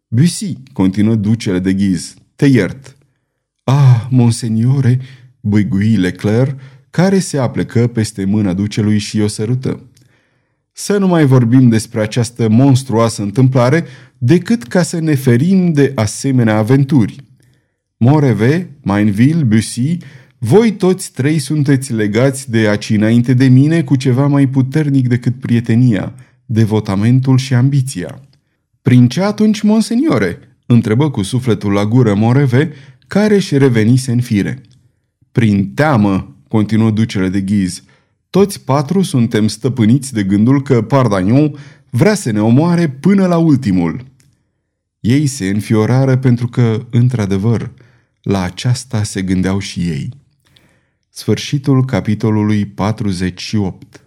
Bussy, 0.08 0.56
continuă 0.72 1.14
ducele 1.14 1.58
de 1.58 1.72
Ghiz, 1.72 2.14
te 2.36 2.46
iert. 2.46 2.96
Ah, 3.64 4.06
monseniore, 4.10 5.00
băigui 5.40 5.96
Leclerc, 5.96 6.60
care 6.90 7.18
se 7.18 7.38
aplecă 7.38 7.86
peste 7.86 8.24
mâna 8.24 8.52
ducelui 8.52 8.98
și 8.98 9.20
o 9.20 9.26
sărută. 9.26 9.80
Să 10.72 10.98
nu 10.98 11.06
mai 11.06 11.24
vorbim 11.24 11.68
despre 11.68 12.00
această 12.00 12.48
monstruoasă 12.48 13.22
întâmplare 13.22 13.84
decât 14.18 14.62
ca 14.62 14.82
să 14.82 15.00
ne 15.00 15.14
ferim 15.14 15.72
de 15.72 15.92
asemenea 15.94 16.56
aventuri. 16.56 17.16
Moreve, 17.96 18.70
Mainville, 18.82 19.42
Bussy, 19.42 19.96
voi 20.38 20.72
toți 20.72 21.12
trei 21.12 21.38
sunteți 21.38 21.92
legați 21.92 22.50
de 22.50 22.68
aci 22.68 22.90
înainte 22.90 23.34
de 23.34 23.48
mine 23.48 23.82
cu 23.82 23.96
ceva 23.96 24.26
mai 24.26 24.48
puternic 24.48 25.08
decât 25.08 25.40
prietenia, 25.40 26.14
devotamentul 26.46 27.38
și 27.38 27.54
ambiția. 27.54 28.20
Prin 28.82 29.08
ce 29.08 29.22
atunci, 29.22 29.62
monseniore? 29.62 30.38
întrebă 30.66 31.10
cu 31.10 31.22
sufletul 31.22 31.72
la 31.72 31.86
gură 31.86 32.14
Moreve, 32.14 32.72
care 33.06 33.38
și 33.38 33.58
revenise 33.58 34.12
în 34.12 34.20
fire. 34.20 34.60
Prin 35.32 35.74
teamă, 35.74 36.36
continuă 36.48 36.90
ducele 36.90 37.28
de 37.28 37.40
ghiz, 37.40 37.82
toți 38.32 38.60
patru 38.60 39.02
suntem 39.02 39.48
stăpâniți 39.48 40.12
de 40.12 40.22
gândul 40.24 40.62
că 40.62 40.82
Pardagnon 40.82 41.54
vrea 41.90 42.14
să 42.14 42.30
ne 42.30 42.42
omoare 42.42 42.88
până 42.88 43.26
la 43.26 43.36
ultimul. 43.36 44.04
Ei 45.00 45.26
se 45.26 45.48
înfiorară 45.48 46.16
pentru 46.16 46.48
că, 46.48 46.86
într-adevăr, 46.90 47.72
la 48.22 48.42
aceasta 48.42 49.02
se 49.02 49.22
gândeau 49.22 49.58
și 49.58 49.80
ei. 49.80 50.08
Sfârșitul 51.08 51.84
capitolului 51.84 52.66
48 52.66 54.01